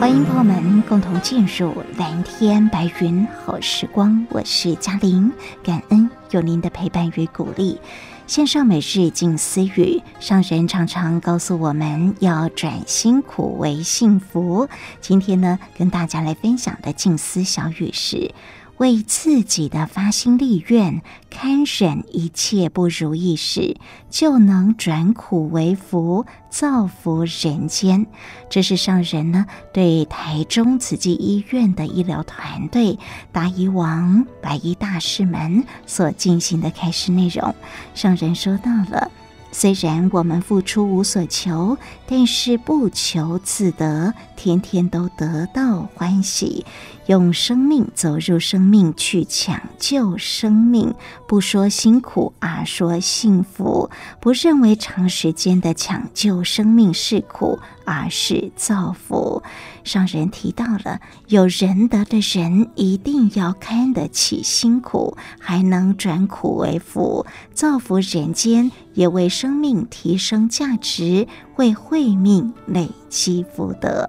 [0.00, 5.30] 欢迎朋友们共同进入蓝天白云好时光，我是嘉玲，
[5.62, 7.78] 感恩有您的陪伴与鼓励。
[8.26, 14.66] 线上每日静思语，上人常常告诉我们要转辛苦为幸福。
[15.02, 18.32] 今天呢，跟大家来分享的静思小语是。
[18.80, 23.76] 为自己的发心立愿，堪忍一切不如意事，
[24.08, 28.06] 就能转苦为福，造福人间。
[28.48, 32.98] 这是上人呢对台中慈济医院的医疗团队
[33.32, 37.54] 大医王白衣大师们所进行的开示内容。
[37.94, 39.10] 上人说到了。
[39.52, 46.64] 虽然我们付出无所求，但是不求自得，天天都得到欢喜。
[47.06, 50.94] 用生命走入生命，去抢救生命，
[51.26, 53.90] 不说辛苦，而说幸福。
[54.20, 57.58] 不认为长时间的抢救生命是苦，
[57.90, 59.42] 而是造福。
[59.82, 71.26] 上人提到了，有仁德的人一定要看得起辛苦，还能转苦为福，造福人间，也为生命提升价值，
[71.56, 74.08] 为慧命累积福德。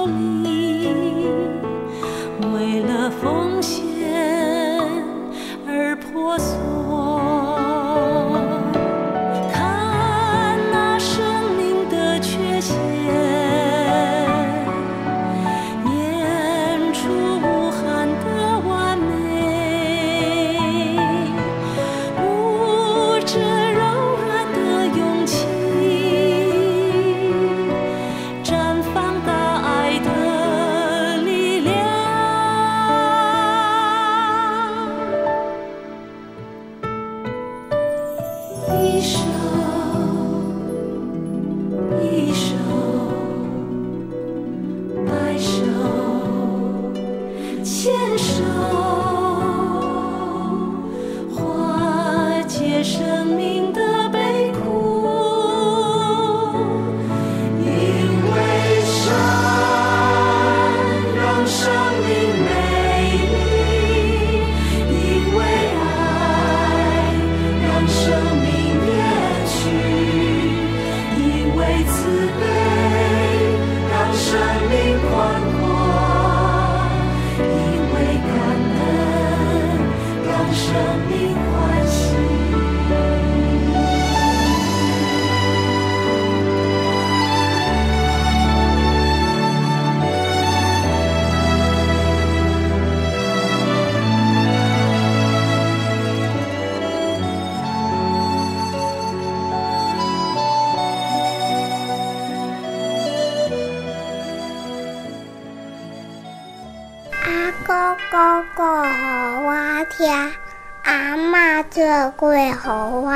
[0.00, 0.39] 做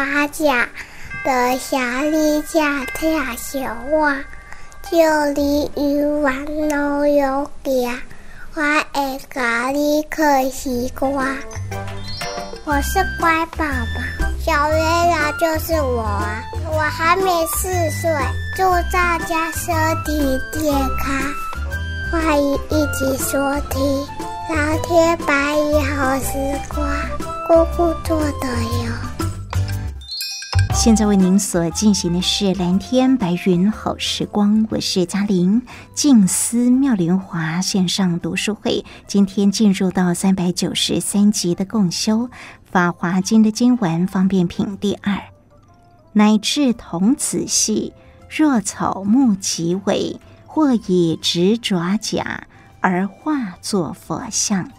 [0.04, 0.44] 给我吃，
[1.24, 4.18] 得下里家听笑话，
[4.90, 7.98] 就你一碗老友家，
[8.54, 8.60] 我
[8.92, 11.10] 爱咖喱可西瓜。
[12.66, 16.04] 我是乖宝宝，小月亮就是我！
[16.70, 17.68] 我还没四
[18.02, 18.10] 岁，
[18.56, 18.62] 祝
[18.92, 19.74] 大家身
[20.04, 21.16] 体健康，
[22.12, 23.38] 欢迎一起收
[23.70, 24.06] 听
[24.54, 26.86] 《蓝天白云好好时光，
[27.48, 29.13] 姑姑做的哟。
[30.84, 35.62] 现在为您所进行的是蓝天白云好时光，我是嘉玲。
[35.94, 42.28] 静思妙莲华线上读书会，今天进入到三百九十三集的共修
[42.70, 45.18] 《法华经》的经文方便品第二，
[46.12, 47.94] 乃至童子戏，
[48.28, 52.46] 若草木及尾，或以直爪甲
[52.82, 54.70] 而化作佛像。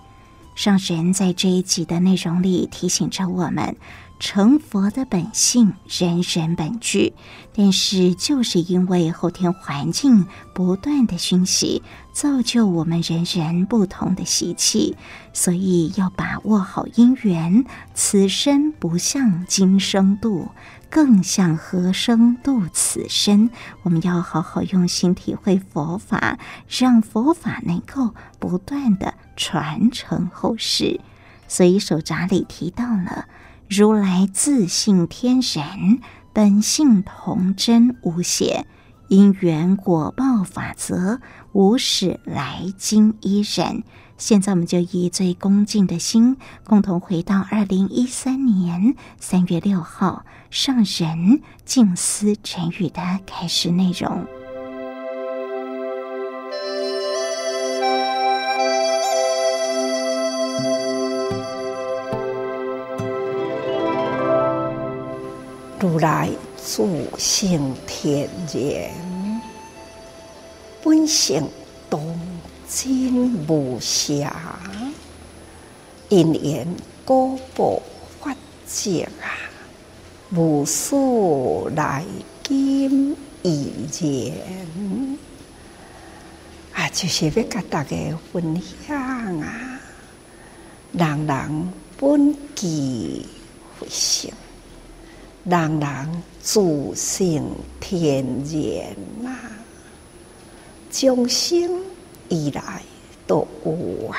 [0.53, 3.75] 上神在这一集的内容里提醒着我们。
[4.17, 7.13] 成佛的本性，人人本具，
[7.53, 11.83] 但是就是因为后天环境不断的熏习，
[12.13, 14.95] 造就我们人人不同的习气，
[15.33, 17.65] 所以要把握好因缘。
[17.93, 20.49] 此生不向今生度，
[20.89, 23.49] 更向何生度此生？
[23.83, 26.39] 我们要好好用心体会佛法，
[26.69, 31.01] 让佛法能够不断的传承后世。
[31.47, 33.27] 所以手札里提到了。
[33.75, 35.99] 如来自性天然，
[36.31, 38.65] 本性童真无邪，
[39.09, 41.19] 因缘果报法则，
[41.51, 43.83] 无始来今依然。
[44.17, 54.25] 现在我们就以最恭敬的心，共同回到二零一三年三月六号上人静思晨语的开始内容。
[65.99, 66.83] 来自
[67.17, 69.41] 性天然，
[70.83, 71.47] 本性
[71.89, 72.19] 童
[72.67, 74.29] 真无邪，
[76.09, 76.67] 因缘
[77.03, 77.81] 果报
[78.19, 79.37] 法则啊，
[80.35, 80.95] 无始
[81.75, 82.03] 来
[82.43, 85.17] 今依然。
[86.73, 87.95] 啊，就是要跟大家
[88.33, 88.97] 分享
[89.39, 89.79] 啊，
[90.91, 93.25] 人人本具
[93.79, 94.33] 佛性。
[95.45, 96.59] 人人自
[96.95, 97.45] 性
[97.79, 99.39] 天然啊，
[100.89, 101.83] 从生
[102.29, 102.81] 以来
[103.27, 104.17] 都有啊，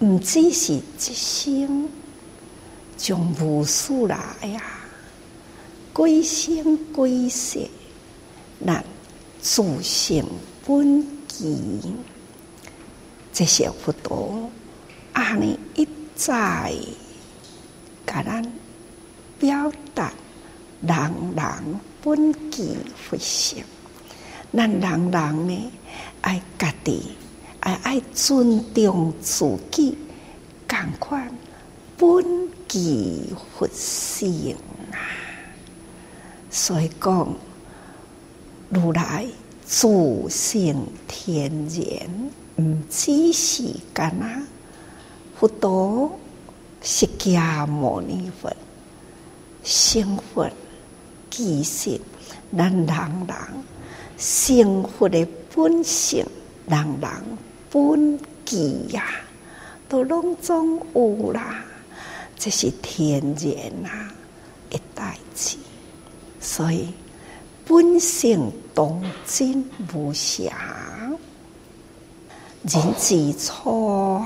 [0.00, 1.88] 唔只是一生，
[2.96, 4.18] 从无始来
[4.48, 4.62] 呀，
[5.92, 7.64] 归生归世，
[8.66, 8.84] 咱
[9.40, 10.24] 自性
[10.66, 11.56] 本具，
[13.32, 14.50] 这些佛陀
[15.12, 15.86] 阿弥一
[16.16, 16.74] 再
[18.04, 18.63] 感恩。
[20.86, 23.64] 人人本具佛性，
[24.52, 25.72] 咱人人呢
[26.20, 27.12] 爱家己
[27.60, 29.96] 爱爱尊重自己，
[30.66, 31.26] 赶快
[31.96, 32.24] 本
[32.68, 34.56] 具佛性
[34.92, 34.98] 啊！
[36.50, 37.34] 所以讲，
[38.68, 39.26] 如来
[39.64, 39.88] 自
[40.28, 43.62] 性天然，唔只是
[43.94, 44.42] 干那
[45.38, 46.18] 佛陀
[46.82, 48.54] 释迦牟尼佛。
[49.66, 50.46] 成佛，
[51.36, 52.00] 其实
[52.56, 53.36] 咱人人
[54.16, 56.24] 成佛的本性，
[56.68, 57.10] 人人
[57.72, 58.56] 本具
[58.92, 59.04] 呀，
[59.88, 61.64] 都拢总有啦。
[62.38, 64.08] 这是天然呐，
[64.70, 65.56] 一代志。
[66.40, 66.94] 所以
[67.66, 70.52] 本性童真无邪，
[72.62, 74.24] 人之初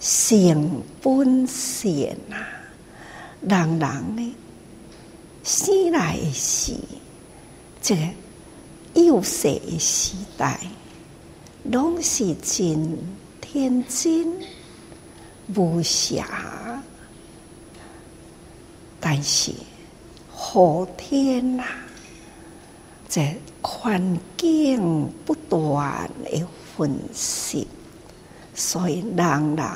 [0.00, 1.92] 性本善
[2.28, 2.36] 呐。
[3.42, 4.36] 人人呢，
[5.50, 6.74] 生来时，
[7.82, 8.02] 这个
[8.94, 10.60] 幼小的时代，
[11.64, 12.96] 拢是真
[13.40, 14.32] 天真
[15.56, 16.24] 无邪。
[19.00, 19.52] 但是
[20.32, 21.68] 后天呐、啊，
[23.08, 27.66] 这环境不断的分析，
[28.54, 29.66] 所以人人。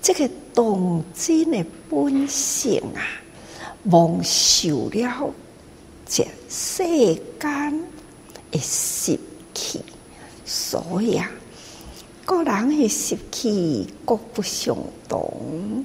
[0.00, 3.02] 这个童真的本性啊，
[3.84, 5.32] 蒙受了
[6.06, 6.84] 这世
[7.38, 7.84] 间
[8.50, 9.20] 的习
[9.52, 9.82] 气，
[10.44, 11.30] 所以啊，
[12.24, 14.76] 个人的习气各不相
[15.08, 15.84] 同。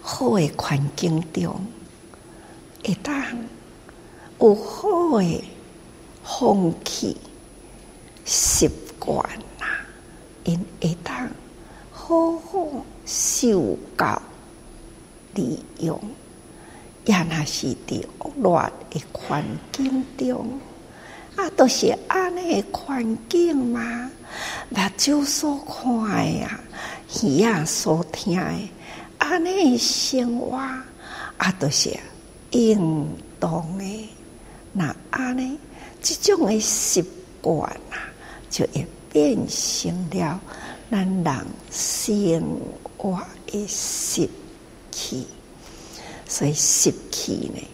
[0.00, 1.60] 好的环境中，
[2.84, 3.36] 一旦
[4.40, 5.44] 有好的
[6.24, 7.16] 风气
[8.24, 9.22] 习惯
[9.58, 9.66] 呐，
[10.44, 11.28] 因一旦。
[11.90, 14.22] 好好受教
[15.34, 16.00] 利用，
[17.08, 20.60] 也那是伫恶劣的环境中，
[21.36, 24.10] 啊，都是安尼的环境嘛。
[24.68, 26.60] 目睭所看的呀，
[27.22, 28.68] 耳仔所听的，
[29.16, 31.98] 安尼的生活，啊，都是
[32.50, 33.08] 应
[33.40, 34.08] 当的。
[34.74, 35.58] 那安尼，
[36.02, 37.02] 这种的习
[37.40, 37.96] 惯啊，
[38.50, 40.38] 就会变成了。
[40.90, 42.42] 咱人生
[42.98, 44.28] 活的习
[44.90, 45.26] 气，
[46.28, 47.68] 所以习气呢，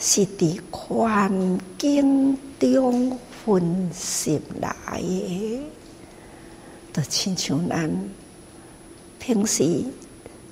[0.00, 5.62] 是伫环境中分析来的，
[6.92, 7.88] 就亲像咱
[9.20, 9.84] 平时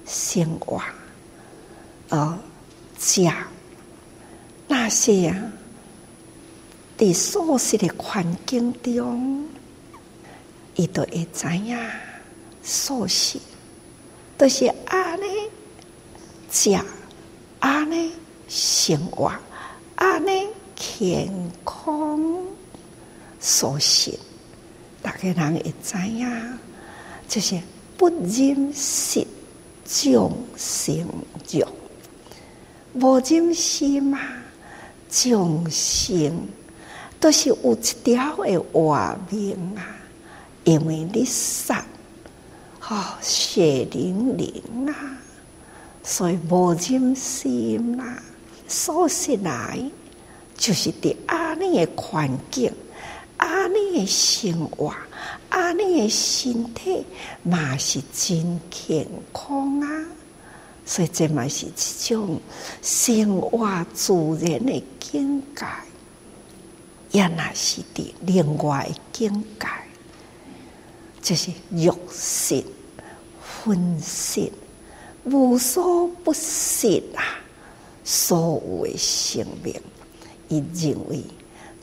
[0.07, 0.81] 生活，
[2.11, 2.39] 呃，
[2.97, 3.29] 食
[4.69, 5.53] 那些啊，
[6.97, 9.49] 伫熟悉的环境中，
[10.77, 11.77] 伊都会知影。
[12.63, 13.39] 素食
[14.37, 15.25] 都、就是安尼
[16.51, 16.79] 食，
[17.61, 18.13] 安尼
[18.49, 19.33] 生活，
[19.97, 20.47] 安尼
[20.77, 21.29] 健
[21.65, 22.21] 康
[23.41, 24.19] 素食，
[25.03, 26.59] 大家人会知影，
[27.29, 27.61] 就是
[27.97, 29.27] 不忍食
[29.85, 31.07] 众生
[31.51, 31.67] 肉，
[32.95, 34.21] 无忍心嘛，
[35.11, 36.49] 众生
[37.19, 39.97] 都是有一条的活命啊，
[40.65, 41.85] 因为你杀。
[42.91, 45.18] 哦，血淋淋啊！
[46.11, 48.23] 所以无忍心啊，
[48.67, 49.79] 说起来
[50.57, 52.73] 就是伫安尼个环境，
[53.37, 54.95] 安尼个生活，
[55.51, 57.05] 安尼个身体
[57.43, 60.07] 嘛是真健康啊！
[60.87, 61.73] 所以这嘛是一
[62.09, 62.41] 种
[62.81, 65.67] 生活自然的境界，
[67.11, 69.67] 也那是伫另外的境界，
[71.21, 72.65] 就是肉身。
[73.63, 74.51] 分析
[75.31, 77.39] 无所不食啊！
[78.05, 79.75] 所有的生命，
[80.49, 81.23] 伊认为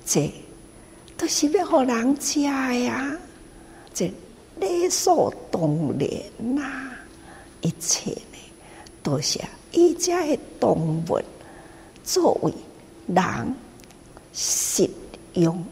[0.06, 0.32] 这
[1.16, 3.18] 都是要互人食的呀，
[3.94, 4.12] 这
[4.60, 5.62] 理所当
[6.00, 6.92] 然呐！
[7.62, 8.38] 一切呢，
[9.04, 9.40] 都是
[9.72, 11.20] 伊家的动物
[12.04, 12.54] 作为
[13.08, 13.56] 人
[14.34, 14.90] 食
[15.34, 15.64] 用，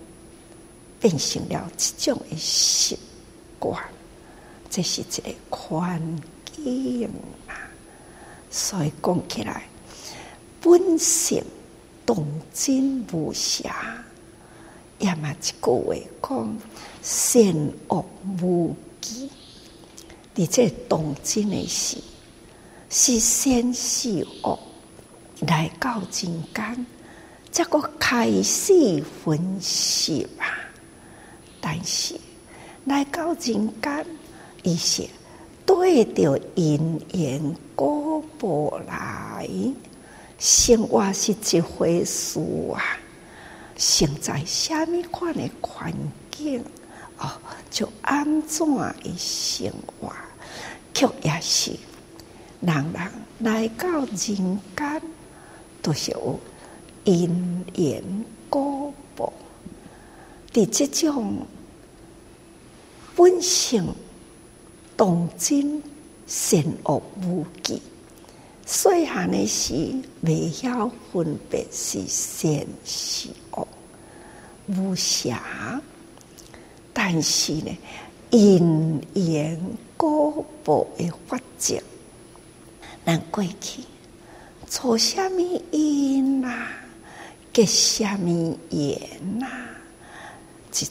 [1.00, 2.98] 变成了一种的习
[3.58, 3.84] 惯。
[4.70, 6.02] 这是一个宽
[6.64, 7.10] 境
[7.48, 7.54] 啊，
[8.50, 9.68] 所以讲起来，
[10.62, 11.44] 本性
[12.06, 14.04] 动真无瑕，
[15.00, 16.58] 也嘛一句话讲
[17.02, 18.06] 善恶
[18.42, 19.30] 无记。
[20.36, 21.98] 你这动真的是
[22.90, 24.58] 是善是恶，
[25.48, 26.86] 来到人间，
[27.52, 30.46] 这个开始分析吧。
[31.62, 32.20] 但是
[32.86, 34.06] 来到人间。
[34.66, 35.10] 一些
[35.66, 39.48] 对着因缘果报来，
[40.38, 42.40] 生活是一回事
[42.74, 43.00] 啊。
[43.76, 45.92] 生在虾米款的环
[46.30, 46.64] 境
[47.18, 47.32] 哦，
[47.72, 50.14] 就安怎的生活，
[50.94, 51.72] 却也是
[52.62, 55.02] 人人来到人间，
[55.82, 56.40] 都是有
[57.04, 58.04] 因缘
[58.50, 59.34] 果报
[60.52, 61.38] 的这种
[63.16, 63.84] 本性。
[65.04, 65.84] 动真
[66.26, 66.96] 善恶
[67.28, 67.82] 无记，
[68.66, 73.68] 细汉的时未晓分别是善是恶。
[74.68, 75.82] 无瑕，
[76.94, 77.78] 但是呢，
[78.30, 79.60] 因缘
[79.98, 81.82] 果报的法则，
[83.06, 83.82] 咱过去
[84.68, 86.68] 做虾米因呐，
[87.52, 89.48] 结虾米缘呐，
[90.72, 90.88] 一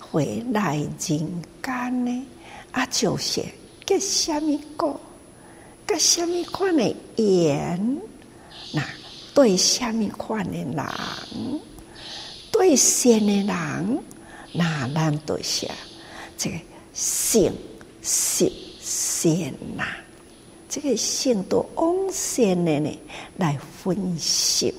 [0.00, 2.26] 回来人间呢？
[2.74, 3.40] 啊，就是
[3.86, 5.00] 结什么果，
[5.86, 8.00] 结什么款的缘，
[8.72, 8.82] 那
[9.32, 11.60] 对什么款的人，
[12.50, 14.02] 对善的人，
[14.52, 15.70] 那咱都是
[16.36, 16.56] 这个
[16.92, 17.52] 性
[18.02, 18.50] 是
[18.80, 19.32] 善
[19.76, 19.86] 呐，
[20.68, 22.98] 这个性都往善的呢
[23.36, 24.74] 来分析，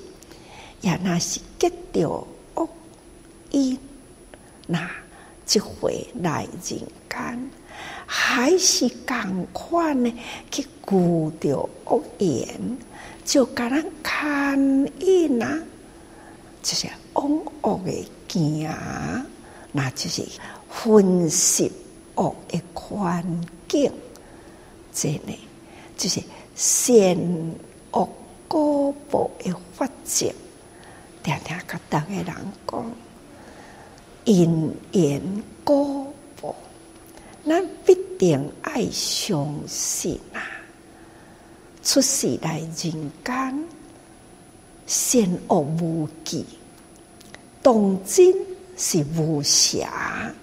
[0.82, 2.68] 也那是结掉恶
[3.52, 3.80] 因，
[4.68, 4.92] 那
[5.46, 7.50] 就会来人间。
[8.06, 10.14] 还是共款呢？
[10.52, 12.48] 去顾着恶缘，
[13.26, 14.58] 就甲咱看
[15.00, 15.60] 因啊，
[16.62, 18.70] 就是往恶的行，
[19.72, 20.24] 那就是
[20.70, 21.72] 分析
[22.16, 23.24] 恶的环
[23.68, 23.92] 境。
[24.94, 25.38] 这呢，
[25.98, 26.22] 就是
[26.56, 27.18] 善
[27.92, 28.08] 恶
[28.48, 30.32] 果报的法则。
[31.24, 32.26] 常常甲逐个人
[32.68, 32.92] 讲，
[34.26, 36.14] 因缘果。
[37.48, 40.42] 咱必定爱相信啊！
[41.84, 43.66] 出世来人间，
[44.88, 46.44] 善恶无记，
[47.62, 48.34] 动真
[48.76, 50.34] 是无瑕，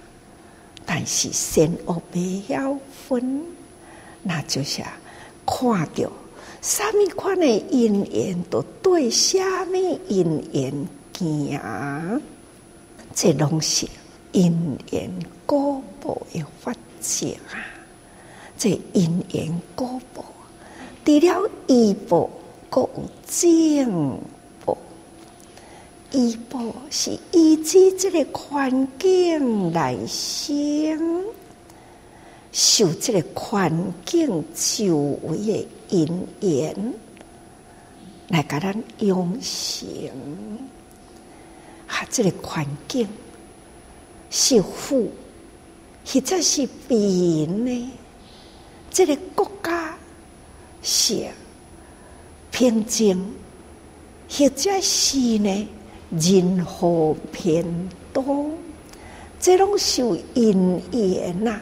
[0.87, 2.79] 但是善恶未晓
[3.09, 3.43] 分，
[4.23, 4.81] 那就是
[5.45, 6.13] 看到
[6.61, 10.73] 什么款的因缘，都对什么因缘
[11.19, 12.23] 行，
[13.13, 13.89] 这拢是
[14.31, 15.11] 因缘
[15.45, 16.73] 果报的法。
[17.03, 17.61] 解啊！
[18.57, 20.25] 这因缘果报，
[21.05, 22.31] 除了依报，
[22.71, 24.19] 阁有净
[24.65, 24.79] 报。
[26.13, 31.25] 依报是依据这个环境来生，
[32.53, 33.73] 受这个环
[34.05, 34.95] 境周
[35.25, 36.95] 围的因缘
[38.29, 39.89] 来给咱养成。
[41.89, 43.09] 啊，这个环境
[44.31, 45.11] 是富，
[46.05, 47.91] 或者是贫呢？
[48.91, 49.97] 这个国家
[50.83, 51.27] 是
[52.51, 53.33] 平静，
[54.29, 55.69] 或者是呢
[56.11, 57.65] 人和偏
[58.13, 58.51] 多，
[59.41, 61.59] 这种受因缘呐，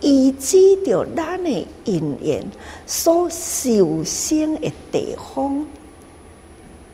[0.00, 2.42] 依据着咱的因缘
[2.86, 5.66] 所受生的地方，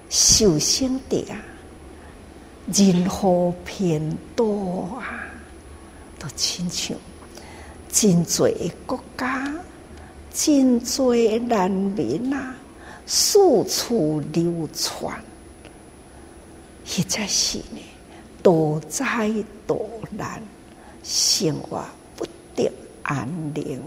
[0.09, 1.39] 受生的啊，
[2.75, 5.30] 人和偏多啊，
[6.21, 6.97] 都亲像。
[7.91, 8.49] 真多
[8.87, 9.53] 国家，
[10.33, 12.55] 真多人民啊，
[13.05, 15.21] 四处流传，
[16.87, 17.81] 或者是呢，
[18.41, 19.33] 多灾
[19.67, 20.41] 多难，
[21.03, 21.85] 生活
[22.17, 22.25] 不
[22.55, 22.71] 得
[23.03, 23.83] 安宁。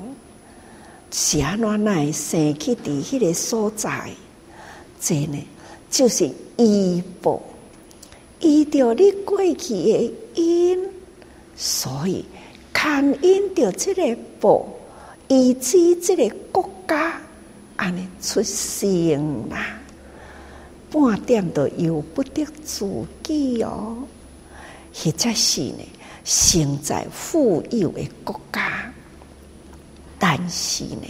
[1.09, 4.09] 是安怎来生去伫迄个所在？
[4.99, 5.37] 这呢，
[5.89, 7.41] 就是医报，
[8.41, 10.89] 依着你过去的因，
[11.55, 12.25] 所以。
[12.75, 14.65] 牵引着这个报，
[15.29, 17.21] 以及这个国家
[17.77, 19.79] 安尼出生啦，
[20.91, 22.85] 半点都由不得自
[23.23, 23.95] 己哦。
[24.93, 25.89] 或者是呢，
[26.25, 28.91] 生在富有的国家，
[30.19, 31.07] 但是呢，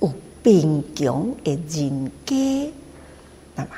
[0.00, 0.12] 有
[0.42, 2.72] 贫穷的人家，
[3.54, 3.70] 那么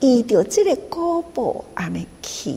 [0.00, 2.56] 依着这个果报安尼去，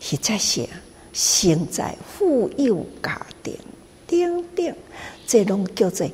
[0.00, 0.68] 或者是。
[1.14, 3.56] 生在富有家庭，
[4.06, 4.76] 等等，
[5.26, 6.04] 这拢叫做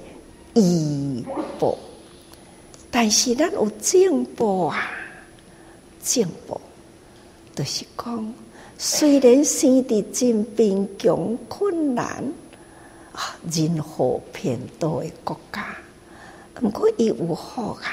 [0.54, 1.25] 医
[1.59, 1.76] 报。
[2.90, 4.91] 但是咱有进步啊，
[6.02, 6.60] 进步
[7.54, 8.34] 就是讲，
[8.76, 12.23] 虽然生在真贫穷困难
[13.13, 15.76] 啊，人口偏多的国家，
[16.54, 17.89] 不过伊有好啊，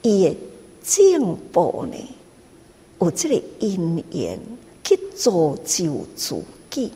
[0.00, 0.36] 伊的
[0.82, 1.20] 进
[1.52, 1.96] 步呢，
[2.98, 4.38] 有这个因缘。
[4.84, 6.92] 去造就自己，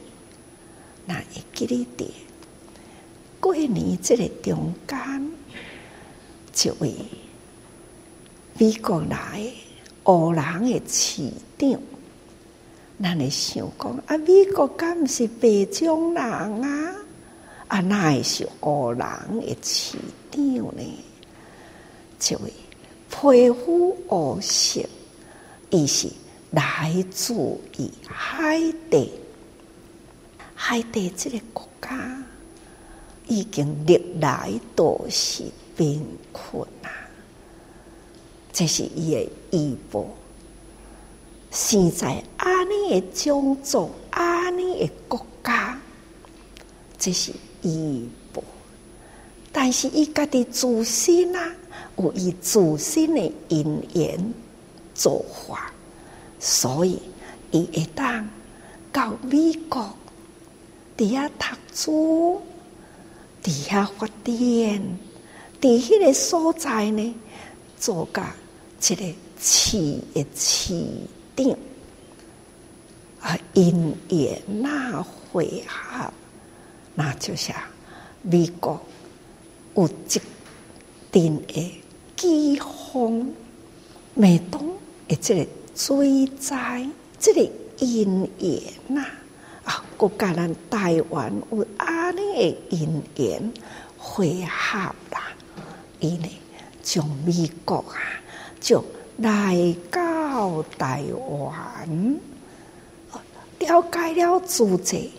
[1.05, 2.11] 那会记得点。
[3.39, 5.33] 过年这个中间，
[6.55, 6.95] 一位
[8.59, 9.53] 美国来
[10.03, 11.81] 黑人的市长，
[13.03, 16.95] 咱会想讲啊，美国敢毋是白种人啊？
[17.69, 19.99] 啊，那会是黑人的市
[20.31, 20.43] 长
[20.77, 21.05] 呢？
[22.19, 22.53] 这位
[23.11, 24.81] 皮肤黑色，
[25.71, 26.09] 伊是。
[26.57, 28.59] 来自于海
[28.91, 29.13] 地，
[30.55, 32.25] 海地这个国家
[33.27, 35.45] 已经历来都是
[35.77, 36.89] 贫困啊！
[38.55, 40.07] 这是伊的医报，
[41.51, 45.79] 生在安尼的种族、安尼的国家，
[46.99, 48.43] 这是医报。
[49.53, 51.55] 但是伊家己自身啊，
[51.99, 54.33] 有伊自身的因缘
[54.95, 55.71] 造化。
[56.49, 57.03] 所以，
[57.51, 58.31] 伊会当
[58.93, 59.93] 到美国，
[60.97, 62.41] 伫遐读书，
[63.43, 64.81] 伫遐发展，伫
[65.61, 67.15] 迄个所在呢，
[67.77, 68.23] 做个
[68.81, 70.81] 一个市的市
[71.35, 71.51] 长，
[73.23, 76.13] 啊，因缘那会合，
[76.95, 77.53] 那就是
[78.23, 78.81] 美国
[79.75, 80.21] 有一
[81.11, 81.83] 定的
[82.15, 83.29] 饥荒，
[84.15, 84.77] 美东
[85.09, 85.47] 的这个。
[85.77, 86.89] 水灾
[87.21, 89.05] 这个因缘呐，
[89.63, 93.53] 啊，国家咱台湾有安尼的因缘
[93.99, 94.79] 汇合
[95.11, 95.35] 啦，
[96.01, 96.29] 伊呢
[96.83, 98.01] 从美国啊
[98.59, 98.83] 就
[99.19, 102.19] 来到台湾，
[103.59, 105.11] 了解了自治，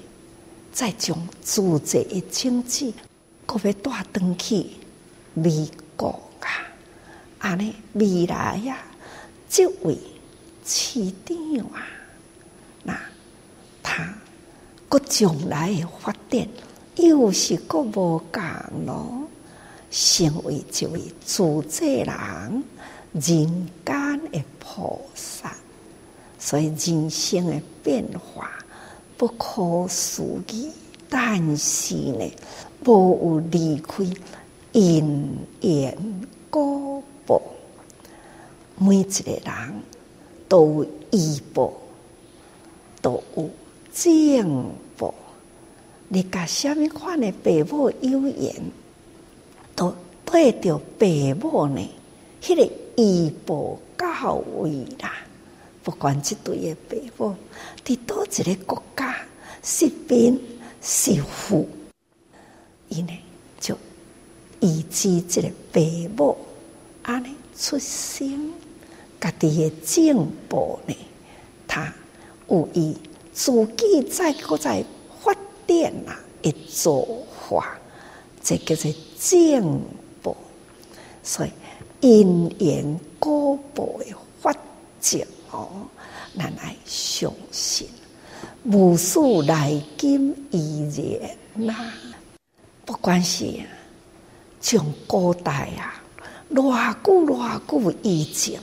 [0.74, 2.96] 再将自治的经济，
[3.46, 4.66] 各要带转去
[5.36, 6.50] 美国啊，
[7.38, 8.80] 安尼未来呀，
[9.48, 9.96] 这位。
[10.68, 11.88] 市场啊，
[12.84, 13.00] 那
[13.82, 14.14] 他
[14.90, 16.46] 个将来的发展
[16.98, 18.42] 又是个无共
[18.86, 19.28] 咯，
[19.90, 22.64] 成为一位自在人，
[23.14, 25.56] 人间的菩萨，
[26.38, 28.52] 所以人生的变化
[29.16, 30.70] 不可思议，
[31.08, 32.30] 但是呢，
[32.86, 34.04] 无有离开
[34.74, 35.98] 因缘
[36.50, 37.42] 果报，
[38.78, 39.82] 每一个人。
[40.48, 41.74] 都有医报，
[43.02, 43.50] 都有
[43.92, 44.66] 净
[44.98, 45.14] 报，
[46.08, 48.54] 你甲虾米款的父母有缘，
[49.76, 49.94] 都
[50.26, 51.06] 对着父
[51.36, 51.82] 母呢，
[52.42, 55.14] 迄、那个医报到位啦。
[55.84, 57.36] 不管这对的父母，
[57.86, 59.16] 伫倒一个国家，
[59.64, 60.40] 是贫
[60.82, 61.68] 是富，
[62.90, 63.18] 伊呢
[63.60, 63.78] 就
[64.60, 66.38] 医治这个父母，
[67.04, 68.52] 安尼出生，
[69.20, 70.16] 家己的进
[70.48, 70.96] 步呢，
[71.68, 71.94] 他
[72.50, 72.96] 有伊
[73.34, 74.84] 自己在搁再。
[75.68, 77.06] 电啊，一做
[77.50, 77.78] 法，
[78.42, 79.62] 这叫做进
[80.22, 80.34] 步。
[81.22, 81.52] 所以
[82.00, 84.06] 因缘果报的
[84.42, 84.56] 法
[85.02, 85.20] 则
[85.52, 85.68] 哦，
[86.38, 87.86] 咱来相信。
[88.64, 91.92] 无数来今依然呐，
[92.86, 93.60] 不管是
[94.62, 96.02] 从古代啊，
[96.50, 98.58] 偌久偌久以前，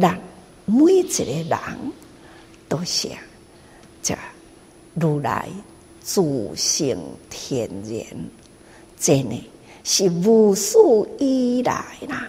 [0.00, 0.18] 咱
[0.64, 1.58] 每一个人
[2.68, 3.08] 都是
[4.02, 4.14] 这
[4.94, 5.48] 如来。
[6.06, 6.20] 自
[6.54, 6.98] 性
[7.30, 8.04] 天然，
[9.00, 9.50] 真的
[9.84, 12.28] 是无数以来啦，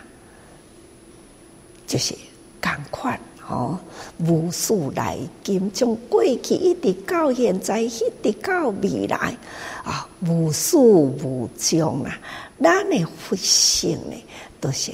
[1.85, 2.15] 就是
[2.61, 3.77] 共款哦。
[4.19, 7.89] 无数来今，从过去一直到现在，一
[8.23, 9.37] 直到未来
[9.83, 12.17] 啊，无数无终啊。
[12.63, 14.15] 咱的佛性呢，
[14.61, 14.93] 都是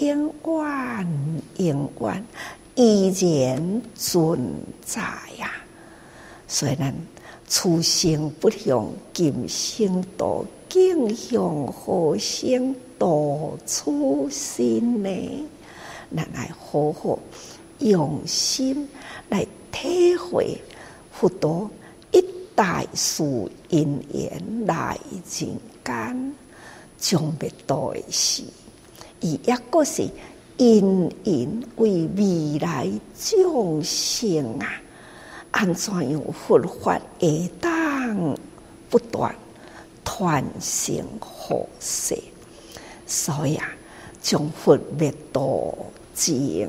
[0.00, 2.24] 永远永远
[2.74, 4.38] 依然存
[4.84, 5.00] 在
[5.38, 5.50] 呀。
[6.48, 6.92] 所以呢。
[7.46, 15.44] 初生不向今生度，竟向后生度初生呢？
[16.16, 17.18] 咱来好好
[17.80, 18.88] 用心
[19.28, 20.58] 来体会，
[21.12, 21.70] 佛陀
[22.12, 24.98] 一代树因缘来
[25.38, 25.50] 人
[25.84, 26.34] 间，
[26.98, 28.42] 将灭度的事，
[29.24, 30.06] 伊抑阁是
[30.58, 32.86] 因因为未来
[33.18, 34.68] 众生啊！
[35.50, 38.36] 安怎样佛法会当
[38.90, 39.34] 不断
[40.04, 42.14] 传承后世？
[43.06, 43.66] 所以啊，
[44.20, 45.74] 从佛灭度
[46.14, 46.68] 前，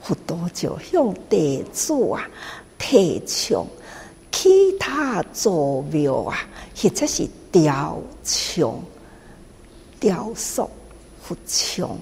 [0.00, 2.26] 佛陀就向弟子啊
[2.78, 3.66] 提倡
[4.32, 6.38] 其他祖庙啊，
[6.74, 8.82] 或者是雕像、
[10.00, 10.70] 雕塑、
[11.26, 11.98] 佛像，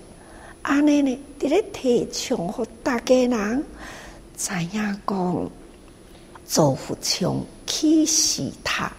[0.62, 3.64] 安尼呢，伫咧提倡，互大家人
[4.36, 5.50] 知影讲。
[6.44, 8.92] 做佛像起死塔，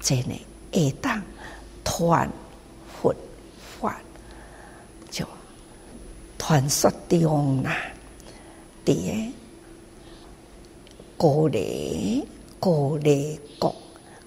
[0.00, 0.38] 真呢
[0.70, 1.22] 会当
[1.82, 2.28] 传
[3.00, 3.14] 佛
[3.80, 3.98] 法，
[5.10, 5.24] 就
[6.38, 7.74] 传说中啦。
[8.84, 9.32] 伫个
[11.16, 12.22] 高丽
[12.60, 13.74] 高丽国，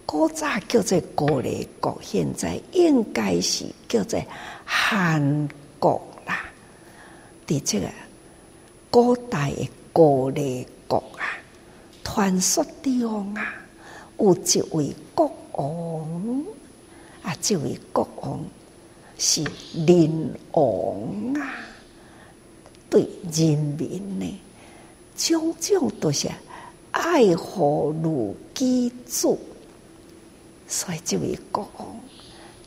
[0.07, 4.17] 古早叫做高丽国，现在应该是叫做
[4.63, 6.45] 韩国啦。
[7.45, 7.89] 伫这个
[8.89, 11.27] 古代的高丽国啊。
[12.05, 13.53] 传说中啊，
[14.17, 16.45] 有一位国王
[17.21, 18.39] 啊，这位国王
[19.17, 19.43] 是
[19.85, 21.53] 仁王啊，
[22.89, 23.01] 对
[23.33, 24.39] 人民呢，
[25.17, 26.29] 种种都是
[26.91, 29.37] 爱护如己子，
[30.67, 31.99] 所以这位国王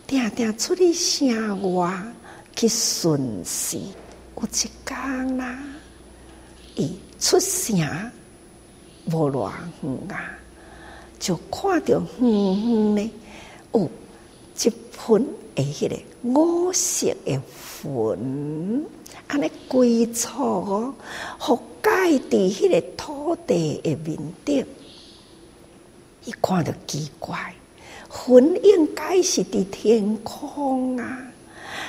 [0.07, 2.03] 定定出去城外
[2.57, 5.59] 去巡视，有一天啦，
[6.77, 8.11] 伊出城。
[9.07, 9.51] 无偌
[9.83, 10.39] 远啊，
[11.19, 13.11] 就看到远远呢，
[13.73, 13.91] 有，
[14.63, 18.87] 一盆诶，迄个五色诶粉，
[19.27, 20.95] 安尼归错哦，
[21.41, 24.65] 覆盖伫迄个土地诶面顶，
[26.27, 27.53] 伊看着奇怪，
[28.11, 31.33] 粉应该是伫天空啊，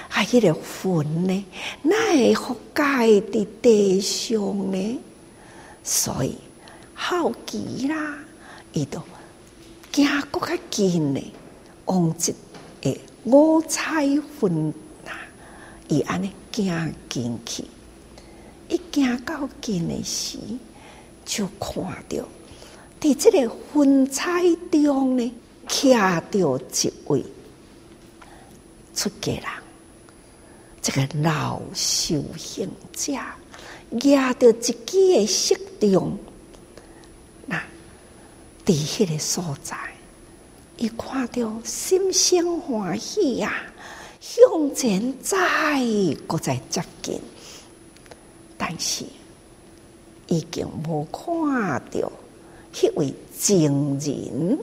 [0.09, 1.45] 啊，迄个粉呢，
[1.81, 4.39] 那会覆盖伫地上
[4.71, 4.99] 呢？
[5.83, 6.35] 所以。
[7.03, 8.15] 好奇啦，
[8.73, 9.01] 伊都
[9.91, 11.33] 行阁较近呢，
[11.85, 12.31] 往即
[12.79, 14.21] 个五彩云
[15.03, 15.11] 呐，
[15.87, 17.65] 伊安尼行进去，
[18.69, 20.37] 一行到近的时，
[21.25, 22.23] 就看到
[23.01, 25.33] 伫即个云彩中呢，
[25.71, 27.25] 徛着一位
[28.93, 29.43] 出家人，
[30.81, 33.13] 这个老修行者，
[34.09, 36.19] 压着自己的色中。
[38.63, 39.75] 伫迄个所在，
[40.77, 43.51] 伊看到心生欢喜、啊，
[44.19, 45.37] 向前再
[46.27, 47.19] 搁再接近，
[48.57, 49.03] 但是
[50.27, 52.11] 已经无看到
[52.71, 54.59] 迄位情人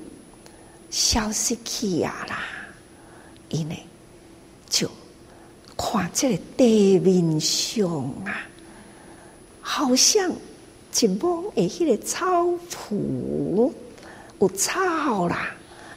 [0.91, 2.39] 消失去啊啦！
[3.51, 3.75] 伊呢
[4.69, 4.91] 就
[5.77, 7.89] 看这个地面上
[8.25, 8.47] 啊，
[9.61, 10.37] 好像一
[10.93, 13.73] 畚的迄个草圃。
[14.41, 15.51] 有草啦，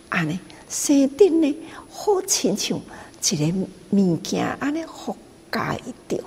[0.09, 1.55] 安尼生顶呢，
[1.89, 2.79] 好亲像
[3.21, 5.15] 一个物件安尼覆
[5.49, 6.23] 盖着，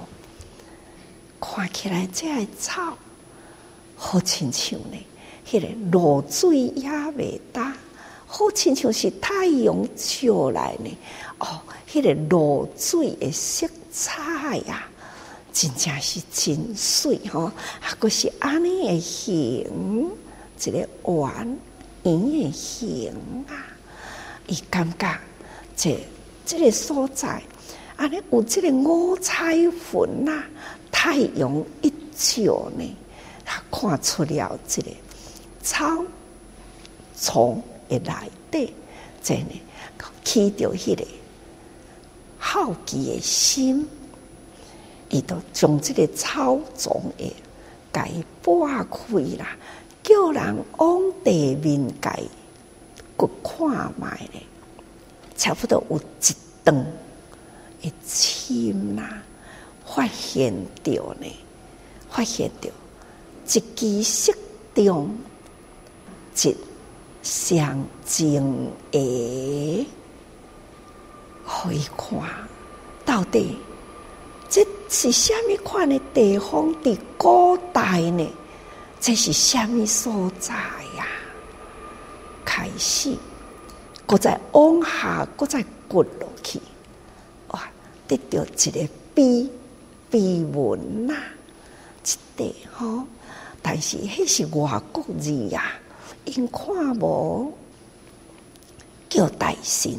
[1.41, 2.97] 看起来这个草
[3.97, 4.97] 好亲像呢，
[5.45, 7.77] 迄个露水也未大，
[8.37, 10.91] 好亲像是太阳照来呢，
[11.39, 14.89] 哦，迄个露水的色彩呀，
[15.53, 20.11] 真正是真水吼，还阁是安尼的形，
[20.65, 21.59] 一个圆
[22.03, 23.15] 圆的形
[23.47, 23.55] 啊，
[24.49, 25.17] 伊感觉
[25.77, 25.97] 这
[26.45, 27.41] 这个所在，
[27.95, 29.71] 安尼有这个五彩云
[30.25, 30.43] 呐，
[30.91, 32.97] 太阳一照呢，
[33.45, 34.91] 他看出了这个
[35.63, 36.05] 草
[37.15, 38.75] 丛的内底，
[39.23, 39.61] 这呢
[40.25, 41.07] 起着迄个
[42.39, 43.87] 好奇的心。
[45.11, 47.33] 伊都将这个草丛诶，
[47.93, 49.57] 给拨开啦，
[50.03, 52.21] 叫人往地面盖，
[53.17, 54.43] 去看觅咧，
[55.37, 56.87] 差不多有一段
[57.83, 59.23] 一深啦，
[59.87, 61.27] 发现着呢，
[62.11, 62.71] 发现着
[63.47, 64.35] 一枝适
[64.75, 65.17] 中，
[66.35, 66.57] 一
[67.25, 69.85] 上静诶，
[71.45, 72.21] 可以看
[73.05, 73.57] 到底。
[74.49, 76.71] 这是什么款的地方？
[76.83, 78.31] 的古代呢？
[79.01, 81.07] 这是什么所在呀？
[82.45, 83.17] 开始，
[84.07, 86.61] 搁再往下，搁再滚落去，
[87.49, 87.63] 哇！
[88.07, 89.49] 得到一个碑
[90.11, 91.15] 碑文呐，
[92.05, 93.05] 一地吼。
[93.63, 95.73] 但是迄是外国字呀，
[96.25, 97.53] 因看无
[99.09, 99.93] 叫大神，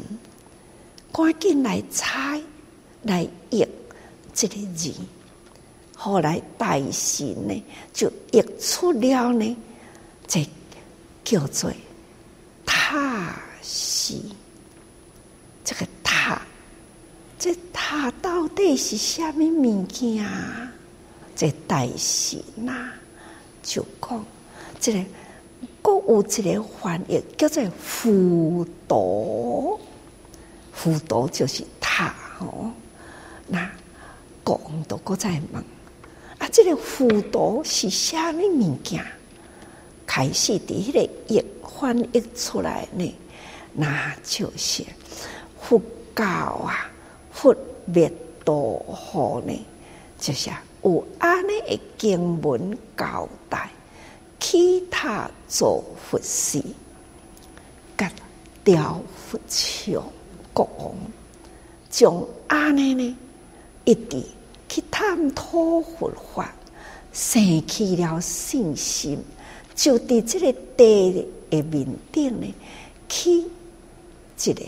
[1.11, 2.41] 赶紧来猜
[3.03, 3.67] 来译。
[4.33, 4.93] 这个字，
[5.95, 9.57] 后来大神呢就译出了呢，
[10.27, 10.45] 这
[11.23, 11.71] 叫做
[12.65, 14.33] 塔西。
[15.63, 16.41] 这个塔，
[17.39, 20.69] 这塔到底是什么物件啊？
[21.33, 22.93] 这大神呐、啊，
[23.63, 24.25] 就讲
[24.81, 24.99] 这个，
[25.85, 29.79] 各有一个翻译叫做浮屠，
[30.73, 32.71] 浮屠就是塔哦，
[33.47, 33.69] 那。
[34.47, 34.55] 讲
[34.87, 35.63] 到搁在问
[36.37, 36.47] 啊！
[36.51, 39.03] 这个浮屠是虾米物件？
[40.05, 43.15] 开始伫迄个译翻译出来呢，
[43.73, 44.85] 那就是
[45.59, 45.81] 佛
[46.15, 46.91] 教啊，
[47.31, 48.07] 佛灭
[48.43, 49.65] 道后呢，
[50.19, 50.51] 就是
[50.83, 53.67] 有安尼的经文交代，
[54.47, 56.63] 起塔造佛寺，
[57.97, 58.11] 甲
[58.63, 60.03] 雕佛像，
[60.53, 60.95] 国王
[61.89, 63.17] 将安尼呢
[63.85, 64.23] 一直。
[64.67, 66.53] 去探讨佛法，
[67.13, 69.17] 生起了信心，
[69.73, 72.53] 就伫这个地的面顶呢，
[73.07, 73.49] 起
[74.43, 74.65] 一个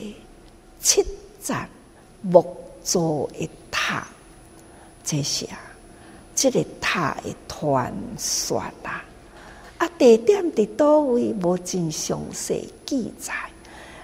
[0.80, 1.06] 七
[1.42, 1.56] 层
[2.22, 2.42] 木
[2.82, 4.08] 造的塔，
[5.04, 5.60] 这是啊，
[6.34, 9.04] 这个塔的传说啦。
[9.78, 13.34] 啊，地点伫叨位无真详细记载。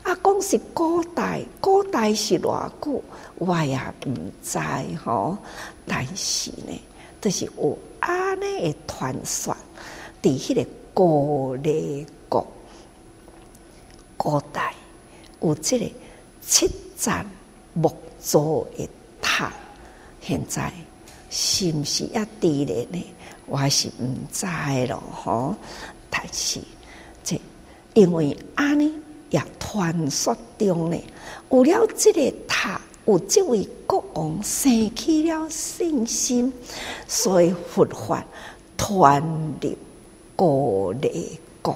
[0.04, 3.02] 啊，讲是古代，古代是偌久，
[3.36, 4.60] 我也毋知
[5.04, 5.38] 吼。
[5.88, 6.80] 但是呢，
[7.22, 9.56] 都、是有安尼诶传说，
[10.22, 12.46] 伫迄个高丽国，
[14.18, 14.76] 古代
[15.42, 15.92] 有即个
[16.42, 17.26] 七层
[17.74, 18.90] 木造诶
[19.22, 19.52] 塔，
[20.22, 20.72] 现在
[21.30, 23.02] 是毋是也伫咧呢？
[23.54, 24.48] 我是毋知
[24.88, 25.56] 咯吼。
[26.10, 26.60] 但是
[27.24, 27.40] 这
[27.94, 28.92] 因为安尼。
[29.30, 31.04] 也传说中呢，
[31.50, 36.54] 有了这个塔，有这位国王生起了信心，
[37.08, 38.24] 所以佛法
[38.78, 39.20] 传
[39.60, 39.76] 入
[40.36, 41.76] 高丽国，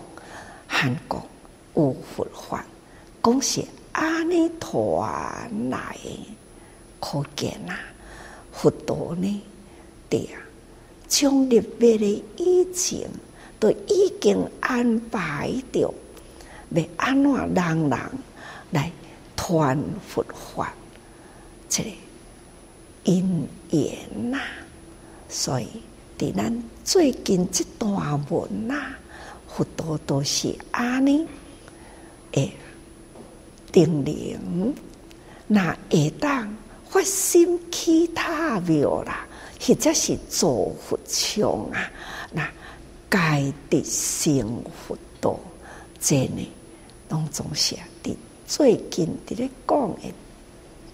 [0.67, 1.19] 韩国
[1.73, 2.63] 有佛法，
[3.23, 5.97] 讲是安尼传来，
[6.99, 7.73] 可见啊，
[8.53, 9.41] 佛陀呢，
[10.07, 10.37] 对啊，
[11.07, 13.09] 将入灭的以前
[13.59, 15.93] 都已经安排着。
[16.71, 17.99] 要安怎人人
[18.71, 18.91] 来
[19.37, 20.21] 传佛
[20.55, 20.73] 法，
[21.69, 21.89] 这个
[23.05, 24.37] 因缘呐，
[25.29, 25.67] 所以
[26.19, 28.75] 伫咱最近这段文呐，
[29.47, 31.25] 佛陀都是安尼
[32.33, 32.51] 诶，
[33.71, 34.75] 定灵，
[35.47, 36.53] 那会当
[36.89, 39.25] 发心其他庙啦，
[39.59, 41.91] 或者是做佛像啊，
[42.31, 42.49] 那
[43.09, 45.39] 该得成佛道，
[45.99, 46.47] 这呢？
[47.09, 48.13] 当中写的
[48.45, 50.13] 最近伫咧讲的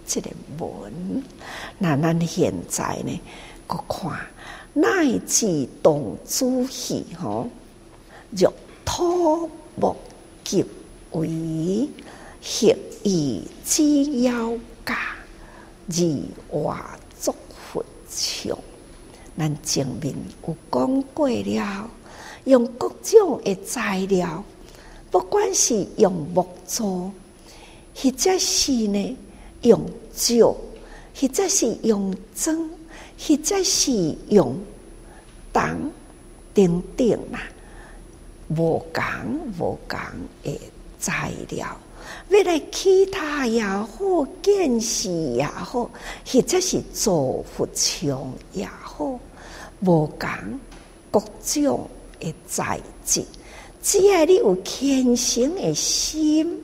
[0.05, 1.23] 这个文，
[1.79, 3.19] 那咱现在呢，
[3.65, 4.19] 搁看
[4.73, 7.49] 乃至动诸戏吼，
[8.29, 8.53] 若
[8.85, 9.95] 土木
[10.43, 10.63] 及
[11.13, 11.89] 为
[12.41, 14.51] 学以之要
[14.85, 14.93] 教，
[15.89, 16.03] 而
[16.51, 16.99] 化
[18.15, 18.57] 像。
[19.35, 20.13] 咱前面
[20.47, 21.89] 有讲过了，
[22.45, 24.43] 用各种的材料，
[25.09, 27.11] 不管是用木做，
[27.95, 29.17] 或者是呢
[29.61, 29.81] 用
[30.15, 32.69] 石，或者是用砖，
[33.17, 34.55] 或者是用
[35.51, 35.91] 铜
[36.53, 37.41] 等等啦，
[38.49, 39.03] 无共
[39.57, 39.99] 无共
[40.43, 40.61] 的
[40.99, 41.75] 材料，
[42.29, 43.87] 未来其他也好，
[44.41, 45.89] 建寺也好，
[46.25, 49.19] 或者是做佛像也好。
[49.81, 50.29] 无共
[51.11, 53.23] 各种的材质，
[53.81, 56.63] 只要你有虔诚的心，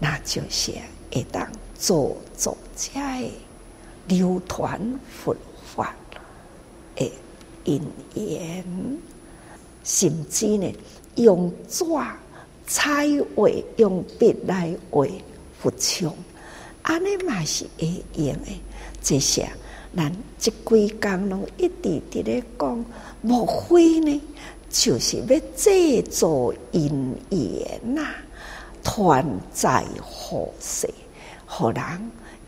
[0.00, 0.72] 那就是
[1.12, 1.48] 会当
[1.78, 3.30] 做作者的
[4.08, 5.94] 流传佛法
[6.96, 7.10] 的
[7.64, 7.80] 因
[8.14, 8.64] 缘，
[9.84, 10.74] 甚至呢
[11.14, 11.84] 用纸
[12.72, 13.04] 彩
[13.34, 15.04] 画用笔来画
[15.58, 16.14] 佛像，
[16.82, 18.60] 安尼嘛是会用的，
[19.02, 19.50] 这些。
[19.96, 22.84] 咱即几工拢一直伫咧讲，
[23.22, 24.20] 莫非呢？
[24.70, 28.06] 就是要制造因缘呐，
[28.84, 30.88] 团在后世，
[31.44, 31.82] 互人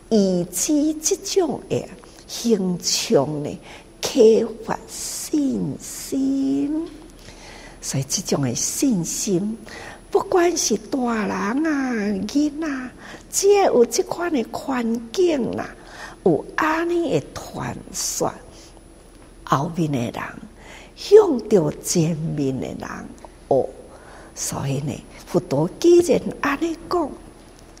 [0.09, 1.85] 以此即种诶
[2.25, 3.59] 形象呢，
[4.01, 6.87] 启发信心。
[7.81, 9.57] 所以即种诶信心，
[10.13, 11.31] 不管是大人
[11.65, 11.91] 啊、
[12.27, 12.67] 囡仔，
[13.31, 15.67] 只要有即款诶环境啦。
[16.23, 18.31] 有安尼的传说，
[19.43, 20.13] 后面的人
[20.95, 22.77] 向着前面的人
[23.49, 23.69] 学，
[24.35, 24.93] 所以呢，
[25.25, 27.09] 佛陀既然安尼讲，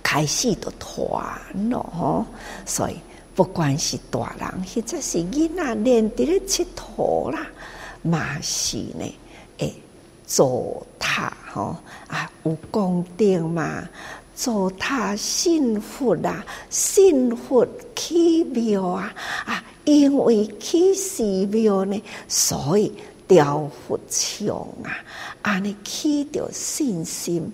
[0.01, 1.23] 开始就传
[1.69, 2.25] 咯吼。
[2.65, 2.95] 所以
[3.35, 7.45] 不管是大人或者是囡仔，连伫咧佚佗啦，
[8.01, 9.05] 嘛是呢，
[9.59, 9.71] 诶，
[10.25, 13.87] 做他吼啊，有功德嘛。
[14.35, 19.13] 做他信佛啊，信佛起庙啊
[19.45, 19.63] 啊！
[19.85, 22.91] 因为起寺庙呢，所以
[23.27, 24.47] 雕佛像
[24.83, 24.89] 啊，
[25.43, 27.47] 安尼起着信心。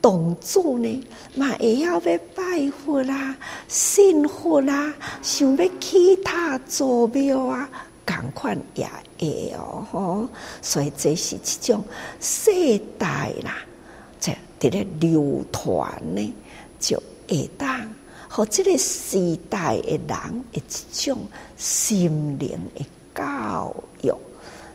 [0.00, 3.36] 动作呢，嘛会要要拜佛啦，
[3.68, 7.68] 信佛啦，想要起他做庙啊，
[8.06, 8.88] 共款也
[9.18, 10.28] 会哦吼。
[10.62, 11.84] 所以这是一种
[12.18, 12.50] 世
[12.96, 13.58] 代啦。
[14.20, 16.34] 伫咧流传呢，
[16.80, 17.88] 就会当
[18.28, 21.18] 和这个时代的人一种
[21.56, 24.12] 心灵的教育，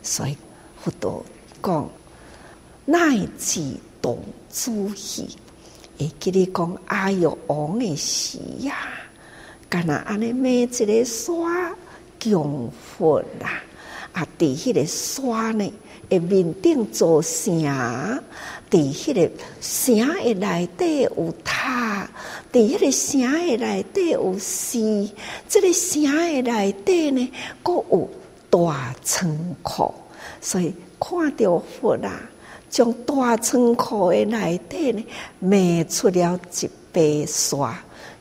[0.02, 0.36] 所以
[0.82, 1.24] 佛陀
[1.62, 1.88] 讲
[2.86, 3.62] 乃至
[4.02, 5.28] 童子戏，
[5.98, 8.74] 会记得讲阿育王的时呀，
[9.68, 11.34] 干那安尼每一个山
[12.22, 13.62] 供佛啦，
[14.12, 15.72] 啊，伫迄个山呢，
[16.08, 18.20] 诶面顶做啥？
[18.74, 22.10] 伫迄个城诶内底有塔，
[22.52, 25.08] 伫迄个城诶内底有寺，
[25.48, 27.32] 这个城诶内底呢，
[27.62, 28.10] 阁有
[28.50, 29.30] 大仓
[29.62, 29.94] 库，
[30.40, 32.28] 所以看到佛啦，
[32.68, 35.04] 将大仓库诶内底呢，
[35.38, 37.76] 描出了一白沙，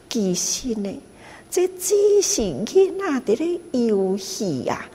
[0.08, 1.02] 其实呢，
[1.50, 4.88] 这只是囡仔伫咧游戏啊，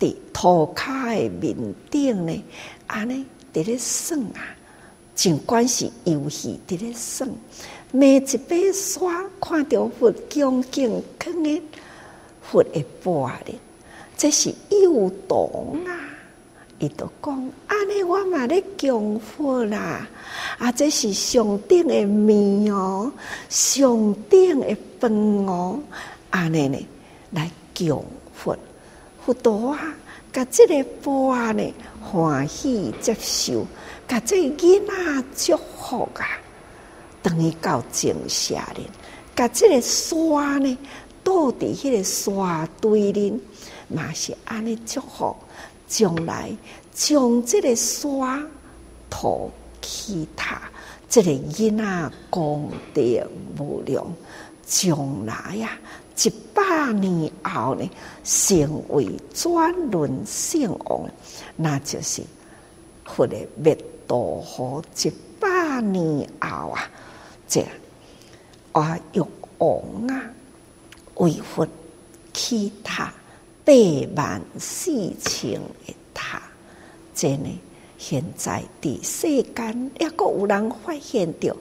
[0.00, 1.54] 伫涂骹诶面
[1.88, 2.44] 顶呢，
[2.88, 4.53] 安尼伫咧耍啊。
[5.14, 7.26] 尽管是游戏伫咧耍，
[7.92, 11.62] 每一把刷看到佛恭敬看诶
[12.42, 13.54] 佛的玻璃，
[14.16, 15.94] 这是幼童啊！
[16.80, 20.06] 伊都讲安尼，我嘛咧供佛啦！
[20.58, 23.10] 啊，这是上顶的面哦，
[23.48, 25.12] 上顶的饭
[25.46, 25.78] 哦，
[26.30, 26.86] 安尼呢
[27.30, 27.48] 来
[27.78, 28.56] 供佛，
[29.24, 29.94] 佛陀啊，
[30.32, 31.72] 甲这个玻璃
[32.02, 33.64] 欢喜接受。
[34.06, 36.26] 甲这囡仔祝福啊，
[37.22, 38.84] 等于到静下咧。
[39.34, 40.78] 甲这个沙呢，
[41.22, 43.40] 倒伫迄个沙堆里，
[43.88, 45.34] 嘛是安尼祝福。
[45.86, 46.50] 将来
[46.92, 48.42] 将这个沙
[49.10, 49.50] 涂
[49.80, 50.62] 起塔，
[51.08, 53.02] 这个囡仔功德
[53.58, 54.06] 无量。
[54.66, 55.78] 将来呀，
[56.22, 57.90] 一百年后呢，
[58.24, 61.08] 成为转轮圣王，
[61.56, 62.22] 那就是
[63.04, 63.76] 佛的灭。
[64.06, 66.90] 度好一百年后啊，
[67.48, 67.64] 这
[68.72, 69.26] 阿育
[69.58, 70.22] 王啊，
[71.16, 71.66] 为佛
[72.32, 73.12] 起塔
[73.64, 73.72] 八
[74.16, 76.42] 万四千个塔，
[77.14, 77.48] 这呢
[77.98, 81.54] 现在的世间也阁有人发现到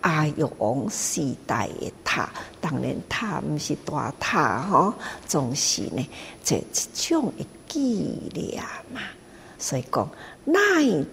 [0.00, 2.28] 阿育王时代的塔，
[2.60, 4.94] 当然塔毋是大塔吼，
[5.26, 6.08] 总是呢
[6.44, 9.00] 这一种的纪念嘛，
[9.58, 10.08] 所以讲
[10.44, 10.54] 乃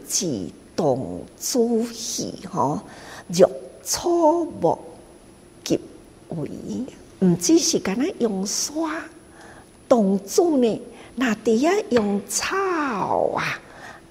[0.08, 0.50] 至。
[0.76, 2.80] 童子戏吼，
[3.30, 3.44] 玉
[3.84, 4.10] 草
[4.44, 4.78] 木
[5.64, 5.80] 及
[6.30, 6.50] 为，
[7.20, 8.72] 毋只是敢若用沙，
[9.88, 10.82] 动作呢，
[11.16, 12.56] 那底下用草
[13.36, 13.60] 啊，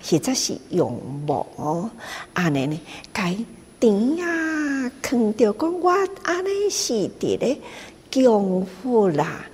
[0.02, 0.92] 或者是用
[1.26, 1.90] 木哦，
[2.34, 2.80] 安尼呢，
[3.12, 3.36] 该
[3.80, 5.90] 点啊，看到讲我
[6.22, 7.58] 安尼是伫咧
[8.12, 9.44] 供佛啦，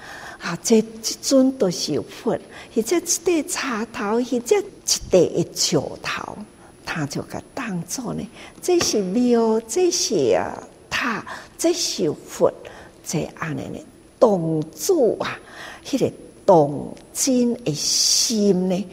[0.40, 2.38] 啊，这即阵都是佛，
[2.74, 4.62] 或者一个插头，或者一
[5.42, 6.36] 块石头。
[6.90, 8.26] 他就个当作呢，
[8.62, 10.56] 这是庙，这是啊
[10.88, 11.22] 塔，
[11.58, 12.50] 这是佛，
[13.04, 13.78] 这安尼呢
[14.18, 15.38] 动作啊，
[15.84, 16.10] 迄、个
[16.46, 18.86] 动真的心呢，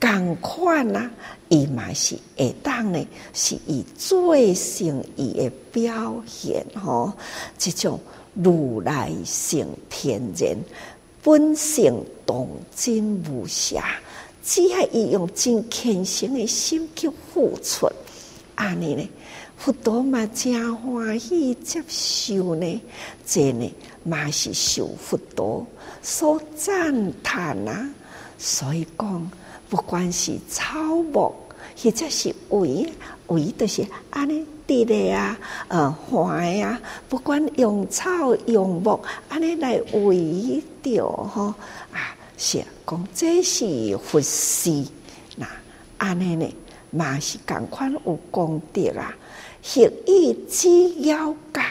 [0.00, 1.10] 共款啊，
[1.50, 7.12] 伊嘛是会当呢，是以最胜意的表现吼，
[7.58, 8.00] 这种
[8.32, 10.56] 如来性天然，
[11.22, 13.84] 本性动真无瑕。
[14.44, 17.88] 只要伊用真虔诚的心去付出，
[18.56, 19.08] 安尼呢，
[19.56, 22.80] 佛陀嘛真欢喜接受呢，
[23.24, 23.72] 这呢
[24.02, 25.64] 嘛是受佛陀
[26.02, 27.88] 所赞叹啊。
[28.36, 29.30] 所以讲，
[29.70, 31.32] 不管是草木，
[31.76, 32.92] 或者是为
[33.28, 35.38] 为都是安尼滴的啊，
[35.68, 41.54] 呃，花啊，不管用草用木，安尼来为着吼
[41.92, 42.16] 啊。
[42.44, 44.84] 是讲这是佛事，
[45.36, 45.46] 那
[45.96, 46.52] 安尼呢，
[46.90, 49.14] 嘛是共款有功德啊。
[49.62, 51.62] 学以致要教，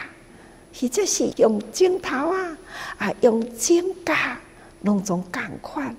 [0.74, 2.56] 或者是用镜头啊，
[2.96, 4.40] 啊用镜架，
[4.80, 5.94] 拢总共款。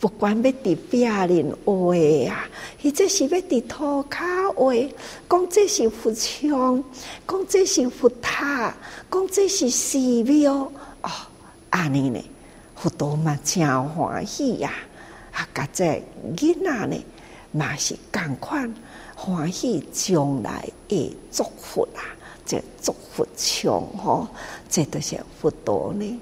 [0.00, 1.94] 不管要伫壁面画
[2.34, 2.48] 啊，
[2.82, 4.94] 或者是要伫涂骹画，
[5.28, 6.82] 讲这是佛像，
[7.28, 8.74] 讲这是佛塔，
[9.10, 10.72] 讲这是寺庙
[11.02, 11.10] 哦，
[11.68, 12.18] 安尼呢。
[12.84, 14.70] 佛陀嘛真欢喜呀！
[15.32, 16.02] 啊，甲这
[16.36, 17.04] 囡仔呢，
[17.50, 18.74] 嘛是共款
[19.16, 22.04] 欢喜将来会祝福啊！
[22.44, 24.28] 这祝福唱吼，
[24.68, 26.20] 这都是佛陀呢，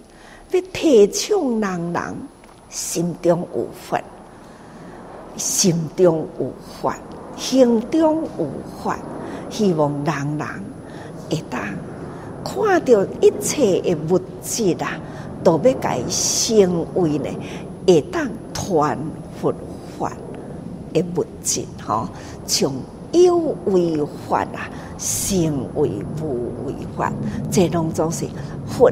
[0.52, 2.16] 要提倡人人
[2.70, 4.00] 心中有佛，
[5.36, 6.94] 心中有佛，
[7.36, 8.48] 行中有
[8.80, 8.94] 佛，
[9.50, 10.46] 希望人人
[11.28, 11.60] 会当
[12.44, 15.00] 看到一切的物质啊！
[15.42, 17.28] 都要改成为呢，
[17.86, 18.98] 会当传
[19.40, 19.52] 佛
[19.98, 20.12] 法
[20.92, 22.08] 的物质吼，
[22.46, 22.74] 从
[23.12, 25.90] 有为法啊，成为
[26.20, 27.12] 无为法，
[27.50, 28.26] 这拢总是
[28.66, 28.90] 佛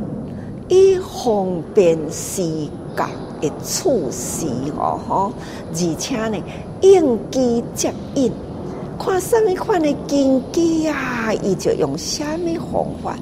[0.68, 3.05] 以方便世界
[3.40, 4.46] 的处事
[4.76, 5.32] 吼，
[5.72, 6.36] 而且呢，
[6.80, 8.32] 应机接应。
[9.03, 13.16] 看什么款的经机啊，伊就用什么方法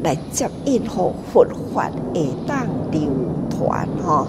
[0.00, 3.10] 来接引和佛法会当流
[3.50, 4.28] 传吼，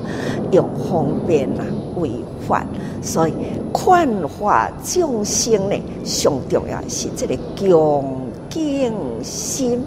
[0.51, 1.64] 用方便啊
[1.97, 2.10] 为
[2.47, 2.66] 法，
[3.03, 3.34] 所以
[3.72, 8.91] 劝化众生呢，上重要是这个恭敬
[9.22, 9.80] 心，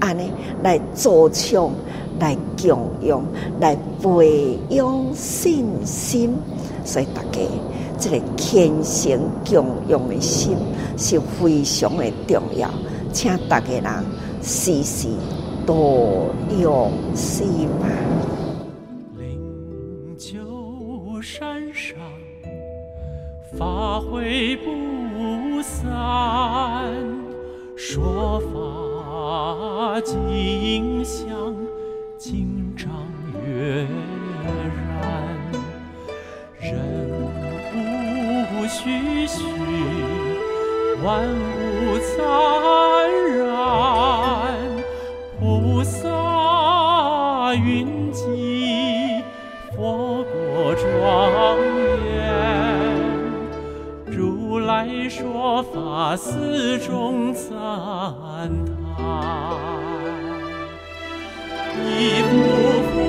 [0.00, 1.70] 安尼来助长，
[2.18, 3.22] 来供养，
[3.60, 6.34] 来培养信心，
[6.86, 7.40] 所以大家。
[7.98, 10.56] 这个虔诚供养的心
[10.96, 12.68] 是非常的重要，
[13.12, 14.04] 请大家人
[14.42, 15.08] 时时
[15.66, 17.86] 多用心吧。
[19.16, 21.96] 灵鷲山上
[23.56, 25.88] 法会不散，
[27.76, 31.54] 说法尽香，
[32.18, 32.90] 经藏
[33.46, 33.86] 月
[38.84, 39.42] 虚虚，
[41.02, 42.22] 万物灿
[43.38, 43.48] 然，
[45.40, 49.22] 菩萨云集，
[49.74, 51.58] 佛国庄
[52.04, 52.12] 严，
[54.06, 57.54] 如来说法，寺中赞
[58.98, 59.00] 叹，
[61.82, 62.32] 一幅
[62.92, 63.03] 幅。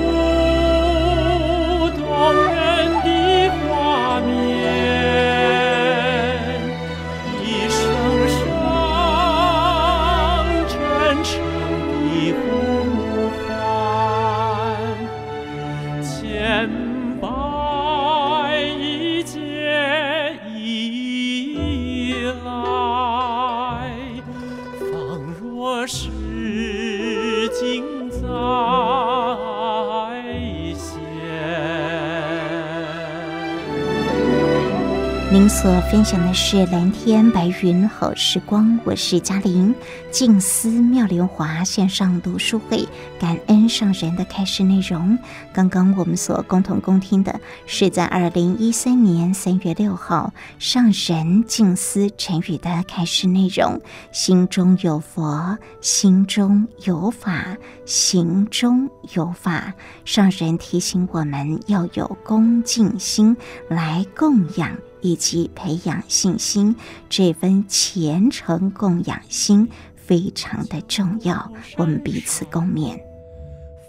[35.28, 39.74] 您所分享的是蓝天白云好时光，我是嘉玲。
[40.12, 42.86] 静思妙莲华线上读书会，
[43.18, 45.18] 感恩上人的开示内容。
[45.52, 53.80] 刚刚我们所共同恭听的是在二零一三年三月六号上人静思成语的开示内容：
[54.12, 59.74] 心中有佛，心中有法，行中有法。
[60.04, 63.36] 上人提醒我们要有恭敬心
[63.68, 64.70] 来供养。
[65.00, 66.76] 以及培养信心，
[67.08, 71.52] 这份虔诚供养心非常的重要。
[71.76, 73.00] 我们彼此共勉。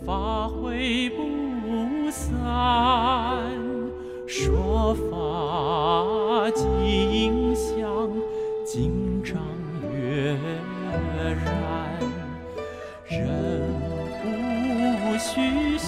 [0.06, 2.38] 法会不散，
[4.28, 8.10] 说法经香，
[8.66, 9.38] 经藏
[9.92, 10.38] 月
[11.44, 12.00] 然，
[13.10, 13.74] 人
[15.02, 15.88] 不虚虚，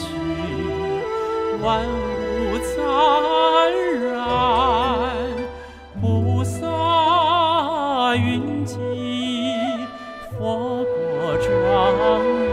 [1.61, 2.75] 万物灿
[4.01, 4.88] 然。
[8.15, 8.77] 云集
[10.37, 11.45] 佛国庄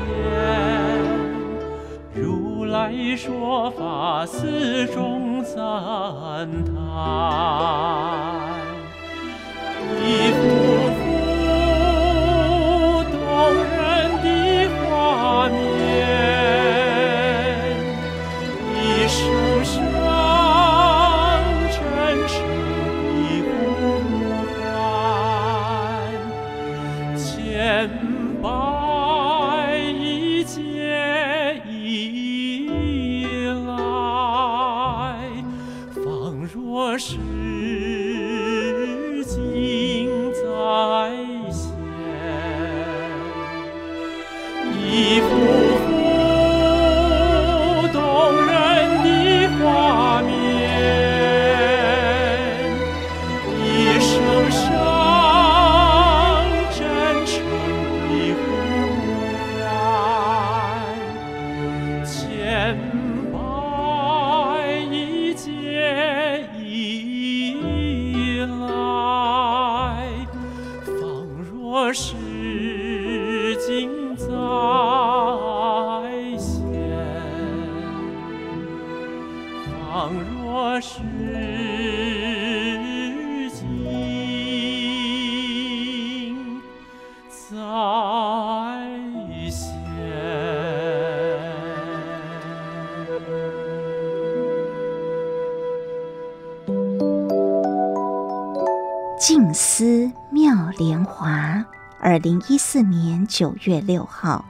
[0.08, 0.18] 严，
[2.14, 5.56] 如来说法四众赞
[6.64, 6.74] 叹，
[10.02, 10.85] 一佛
[44.96, 45.55] 静
[103.26, 104.44] 九月六号，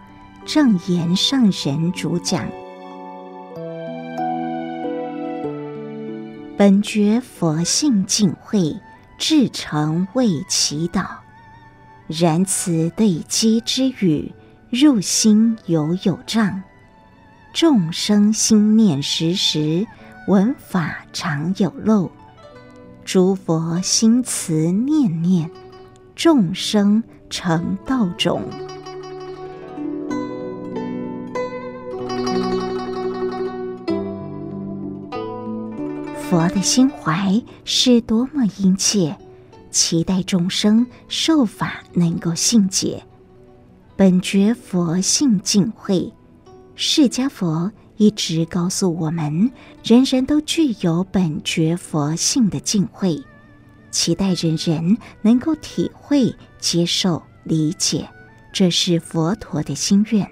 [0.44, 2.46] 正言上人主讲。
[6.56, 8.76] 本觉佛性净慧，
[9.18, 11.06] 至诚为祈祷。
[12.06, 14.32] 然此对机之语，
[14.70, 16.62] 入心犹有障。
[17.52, 19.86] 众生心念时时，
[20.28, 22.10] 闻法常有漏。
[23.04, 25.50] 诸佛心慈念念，
[26.14, 28.42] 众生成道种。
[36.16, 39.16] 佛的心怀是多么殷切，
[39.70, 43.02] 期待众生受法能够信解。
[43.96, 46.12] 本觉佛性净慧，
[46.74, 47.70] 释迦佛。
[47.98, 49.50] 一直告诉我们，
[49.82, 53.18] 人人都具有本觉佛性的净慧，
[53.96, 58.06] 期待人人能够体会、接受、理解，
[58.52, 60.30] 这是佛陀的心愿。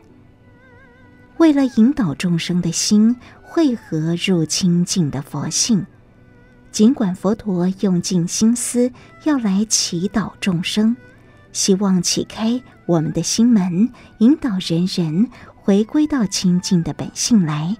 [1.39, 5.87] 为了引导众生的心汇合入清净的佛性，
[6.71, 8.93] 尽管佛陀用尽心思
[9.23, 10.95] 要来祈祷众生，
[11.51, 15.31] 希望启开我们的心门，引导人人。
[15.55, 17.79] 回归到清净的本性来，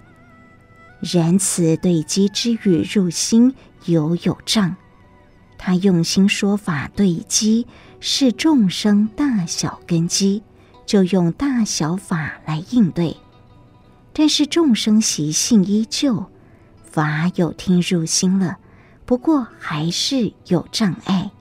[1.01, 3.53] 然此对机之语入心
[3.85, 4.75] 犹有障。
[5.57, 7.67] 他用心说法对机，
[7.99, 10.43] 是众生大小根基，
[10.85, 13.17] 就用大小法来应对。
[14.13, 16.25] 但是众生习性依旧，
[16.83, 18.57] 法有听入心了，
[19.05, 21.31] 不过还是有障碍。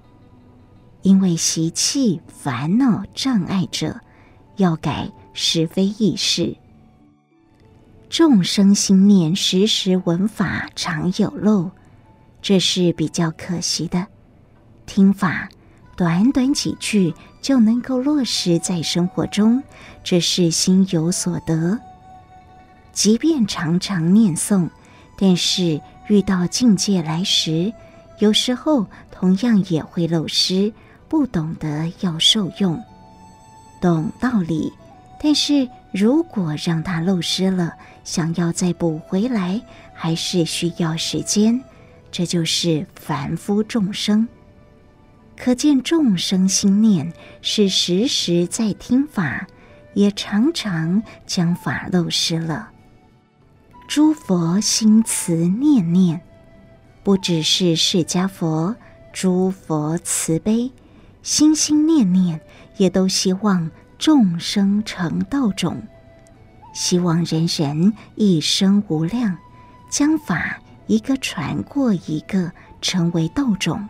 [1.03, 4.01] 因为习气烦恼障碍者，
[4.57, 5.11] 要改。
[5.37, 6.57] 实非易事。
[8.09, 11.73] 众生心念时时闻法常有漏，
[12.45, 14.07] 这是比较可惜的。
[14.85, 15.49] 听法
[15.97, 19.63] 短短几句就能够落实在生活中，
[20.05, 21.81] 这是心有所得。
[22.93, 24.69] 即便常常念诵，
[25.19, 27.73] 但是遇到境界来时，
[28.19, 30.71] 有时候同样也会漏失，
[31.09, 32.79] 不懂得要受用，
[33.81, 34.71] 懂道理，
[35.19, 37.73] 但是如果让它漏失了，
[38.05, 39.59] 想要再补回来，
[39.95, 41.59] 还是需要时间。
[42.17, 44.29] 这就是凡夫众生。
[45.37, 47.13] 可见众生心念
[47.43, 49.49] 是时时在听法，
[49.95, 52.71] 也常常将法漏失了。
[53.89, 56.21] 诸佛心慈念念，
[57.03, 58.77] 不只是释迦佛，
[59.13, 60.71] 诸佛慈悲，
[61.25, 62.41] 心心念念
[62.77, 65.83] 也都希望众生成道种，
[66.73, 69.37] 希望人人一生无量，
[69.91, 73.89] 将法一个传过一个，成为豆种。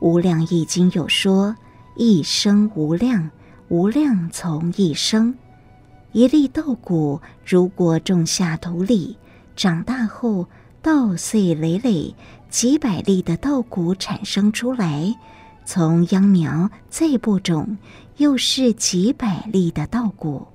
[0.00, 1.54] 无量义经有说：
[1.96, 3.30] 一生无量，
[3.68, 5.34] 无量从一生。
[6.12, 9.16] 一粒稻谷，如果种下土里，
[9.56, 10.46] 长大后
[10.80, 12.14] 稻穗累累，
[12.48, 15.12] 几百粒的稻谷产生出来，
[15.64, 17.76] 从秧苗再播种，
[18.18, 20.46] 又是几百粒的稻谷。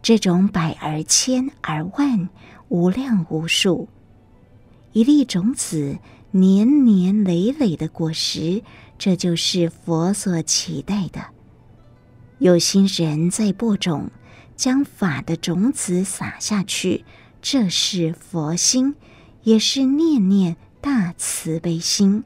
[0.00, 2.28] 这种百而千而万，
[2.68, 3.86] 无量无数。
[4.98, 5.96] 一粒种子，
[6.32, 8.64] 年年累累的果实，
[8.98, 11.24] 这就是佛所期待的。
[12.38, 14.10] 有心人在播种。
[14.56, 17.04] 将法的种子撒下去，
[17.40, 18.96] 这是佛心，
[19.44, 22.24] 也是念念大慈悲心。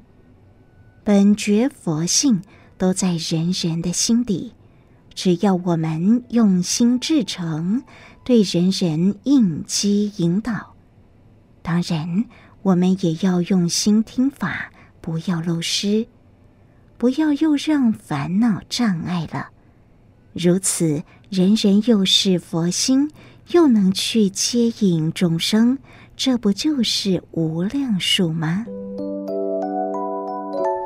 [1.04, 2.40] 本觉佛性
[2.78, 4.54] 都在人人的心底，
[5.12, 7.82] 只要我们用心至诚，
[8.24, 10.72] 对人人应机引导。
[11.60, 12.24] 当然，
[12.62, 16.06] 我们也要用心听法，不要漏失，
[16.98, 19.48] 不要又让烦恼障碍了。
[20.32, 21.02] 如此。
[21.32, 23.10] 人人又是佛心，
[23.52, 25.78] 又能去接引众生，
[26.14, 28.66] 这不就是无量数吗？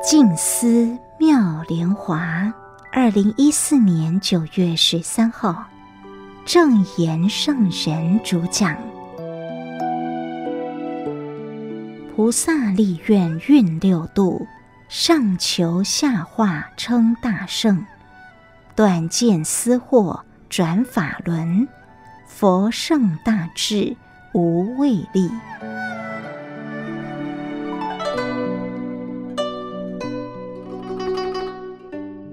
[0.08, 2.54] 静思妙莲华，
[2.92, 5.66] 二零一四年九月十三号，
[6.44, 8.78] 正言圣人主讲。
[12.16, 14.46] 菩萨立愿运六度，
[14.88, 17.84] 上求下化称大圣，
[18.74, 20.20] 断见思惑。
[20.48, 21.68] 转法轮，
[22.26, 23.94] 佛圣大智
[24.32, 25.30] 无畏力。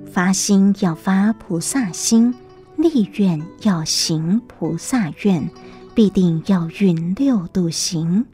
[0.10, 2.34] 发心要发菩萨心，
[2.78, 5.50] 立愿要行菩萨愿，
[5.94, 8.26] 必定要运六度行。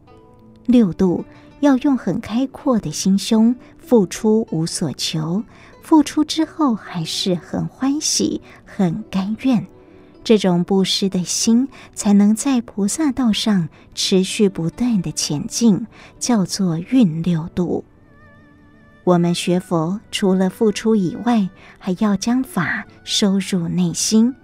[0.69, 1.25] 六度
[1.61, 5.43] 要用很开阔的心胸，付出无所求。
[5.81, 9.65] 付出之后还是很欢喜、很甘愿，
[10.23, 15.87] 这种布施的心才能在菩萨道上持续不断的前进，
[16.19, 17.83] 叫做运六度。
[19.03, 21.49] 我们学佛除了付出以外，
[21.79, 24.35] 还要将法收入内心，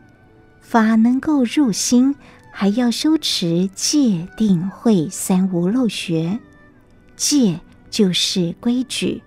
[0.60, 2.16] 法能够入心，
[2.58, 6.40] 还要修持戒定慧三无漏学。
[7.18, 9.22] 戒就是规矩。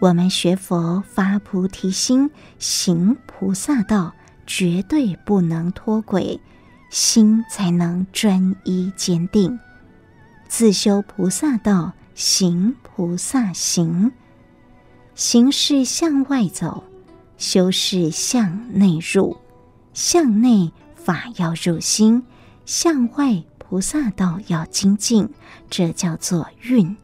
[0.00, 2.28] 我们学佛发菩提心，
[2.58, 4.12] 行菩萨道，
[4.48, 6.40] 绝对不能脱轨，
[6.90, 9.56] 心才能专一坚定。
[10.48, 14.10] 自修菩萨道，行菩萨行。
[15.14, 16.82] 行是向外走，
[17.38, 19.36] 修是向内入。
[19.94, 22.24] 向内法要入心，
[22.70, 25.28] 向外菩萨道要精进，
[25.68, 26.96] 这叫做运。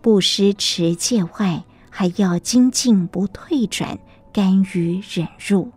[0.00, 3.96] 布施持戒外，还要精进不退转，
[4.32, 5.70] 甘于忍辱。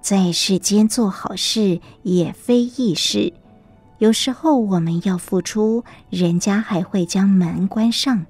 [0.00, 3.34] 在世间做好事也非易事，
[3.98, 8.24] 有时候我们要付出，人家还会将门关上。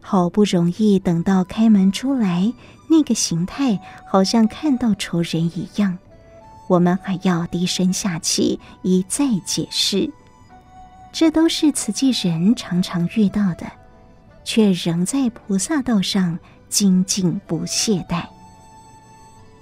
[0.00, 2.54] 好不容易等到开门出来，
[2.88, 3.78] 那个形态
[4.08, 5.98] 好像看到仇人一样，
[6.72, 10.10] 我们还要低声下气一再解释。
[11.12, 13.70] 这都是慈济人常常遇到的，
[14.42, 16.38] 却仍在菩萨道上
[16.70, 18.24] 精进不懈怠。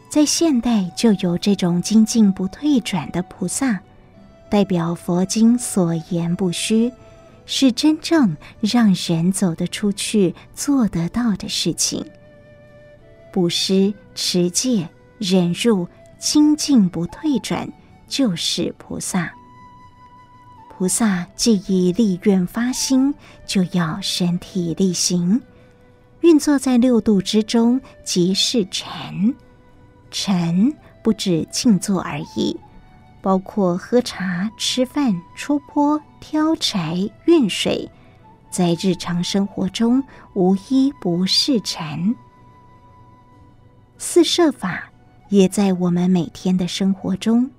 [0.08, 3.80] 在现代就有这种精进不退转的菩萨，
[4.48, 6.92] 代表佛经所言不虚，
[7.44, 12.06] 是真正让人走得出去、做得到的事情。
[13.32, 14.88] 布施、持戒、
[15.18, 15.88] 忍辱、
[16.20, 17.66] 精进不退转，
[18.06, 19.32] 就是菩萨。
[20.68, 23.14] 菩萨既已立愿发心，
[23.46, 25.40] 就要身体力行，
[26.20, 29.34] 运作在六度之中，即是禅。
[30.10, 32.58] 禅不止静坐而已，
[33.22, 37.90] 包括喝茶、吃饭、出坡、挑柴、运水，
[38.50, 40.02] 在日常生活中
[40.34, 42.14] 无一不是禅。
[43.98, 44.89] 四摄法
[45.30, 47.50] 也在我们每天的生活中，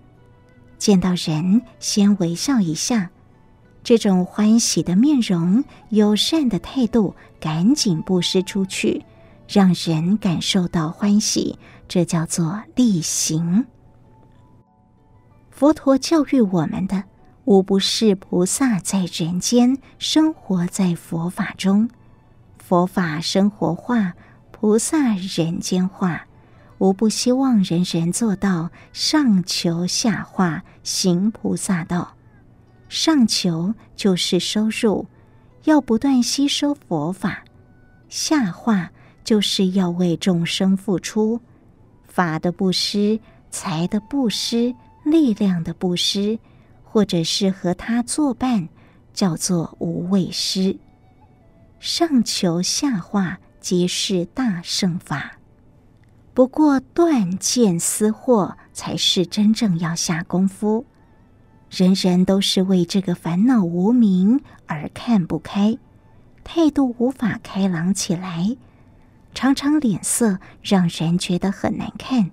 [0.78, 3.09] 见到人先微笑一下，
[3.82, 9.03] 这种欢喜的面容、友善的态度，赶紧布施出去，
[9.47, 11.57] 让人感受到欢喜，
[11.88, 13.65] 这叫做利行。
[15.49, 17.05] 佛陀教育我们的，
[17.45, 21.89] 无不是菩萨在人间生活在佛法中，
[22.57, 24.13] 佛法生活化，
[24.51, 26.26] 菩萨人间化。
[26.82, 32.15] 无不希望人人做到上求下化，行菩萨道。
[32.89, 35.05] 上求就是收入，
[35.65, 37.43] 要不断吸收佛法；
[38.09, 38.91] 下化
[39.23, 41.39] 就是要为众生付出，
[42.07, 43.19] 法的布施、
[43.51, 44.73] 财的布施、
[45.03, 46.39] 力量的布施，
[46.84, 48.67] 或者是和他作伴，
[49.13, 50.75] 叫做无畏施。
[51.79, 55.34] 上求下化，皆是大乘法。
[56.34, 60.86] 不过断见思惑才是真正要下功夫。
[61.69, 65.77] 人人都是为这个烦恼无明而看不开，
[66.43, 68.57] 态度无法开朗起来，
[69.34, 72.32] 常常脸色让人觉得很难看，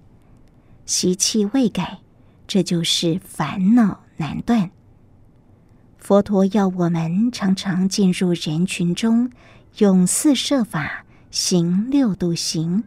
[0.87, 1.99] 习气未改，
[2.47, 4.71] 这就是烦恼难断。
[5.99, 9.31] 佛陀要我们常常进入人群中，
[9.79, 12.85] 用四摄法行六度行。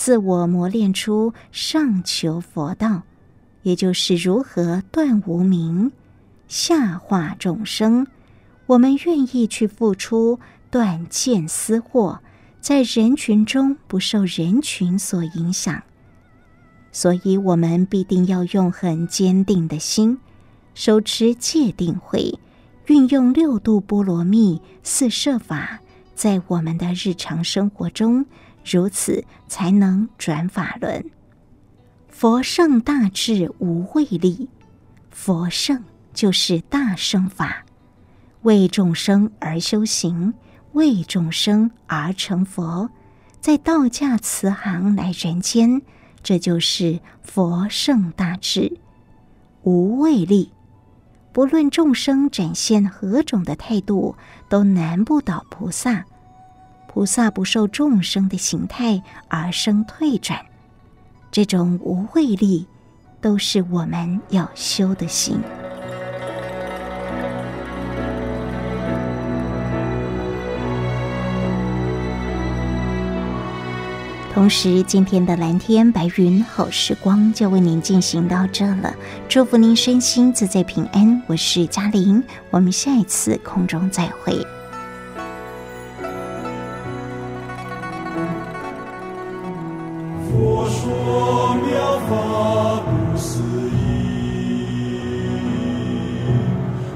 [0.00, 3.02] 自我磨练出上求佛道，
[3.64, 5.92] 也就是如何断无明、
[6.48, 8.06] 下化众生。
[8.64, 10.40] 我们愿意去付出，
[10.70, 12.20] 断见思惑，
[12.62, 15.82] 在人群中不受人群所影响。
[16.90, 20.18] 所以，我们必定要用很坚定的心，
[20.72, 22.38] 手持戒定慧，
[22.86, 25.80] 运用六度波罗蜜、四摄法，
[26.14, 28.24] 在我们的日常生活中。
[28.64, 31.04] 如此才能转法轮。
[32.08, 34.48] 佛圣大智无畏力，
[35.10, 37.64] 佛圣就是大乘法，
[38.42, 40.34] 为众生而修行，
[40.72, 42.90] 为众生而成佛，
[43.40, 45.80] 在道驾慈航来人间，
[46.22, 48.78] 这就是佛圣大智
[49.62, 50.52] 无畏力。
[51.32, 54.16] 不论众生展现何种的态度，
[54.48, 56.04] 都难不倒菩萨。
[56.92, 60.40] 菩萨不受众生的形态而生退转，
[61.30, 62.66] 这种无畏力，
[63.20, 65.40] 都是我们要修的心。
[74.34, 78.92] 同时，今天的蓝天白云好时光就为您进行到这了，
[79.28, 81.22] 祝福您身心自在平安。
[81.28, 82.20] 我是嘉玲，
[82.50, 84.44] 我们下一次空中再会。
[90.30, 93.82] 佛说妙法不思议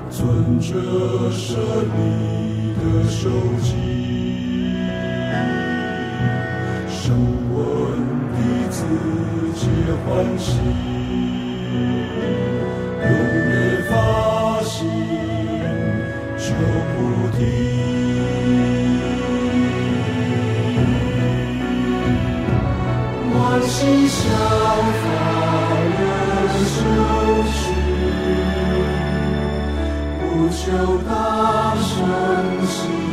[0.08, 1.98] 尊者舍利
[2.78, 3.28] 的受
[3.60, 3.74] 记
[6.88, 7.12] 受
[7.52, 7.58] 闻
[8.36, 8.38] 弟
[8.70, 8.76] 子
[9.56, 9.66] 皆
[10.06, 10.46] 欢喜
[13.00, 13.08] 永
[13.50, 14.88] 远发心
[16.38, 16.44] 就
[16.94, 16.96] 菩
[17.36, 17.93] 提。
[23.84, 24.28] 欢喜效
[25.02, 25.06] 法
[25.98, 26.00] 人
[26.64, 26.76] 修
[27.52, 27.54] 持。
[30.20, 30.62] 不求
[31.06, 31.10] 大
[31.76, 33.03] 乘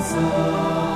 [0.00, 0.89] 福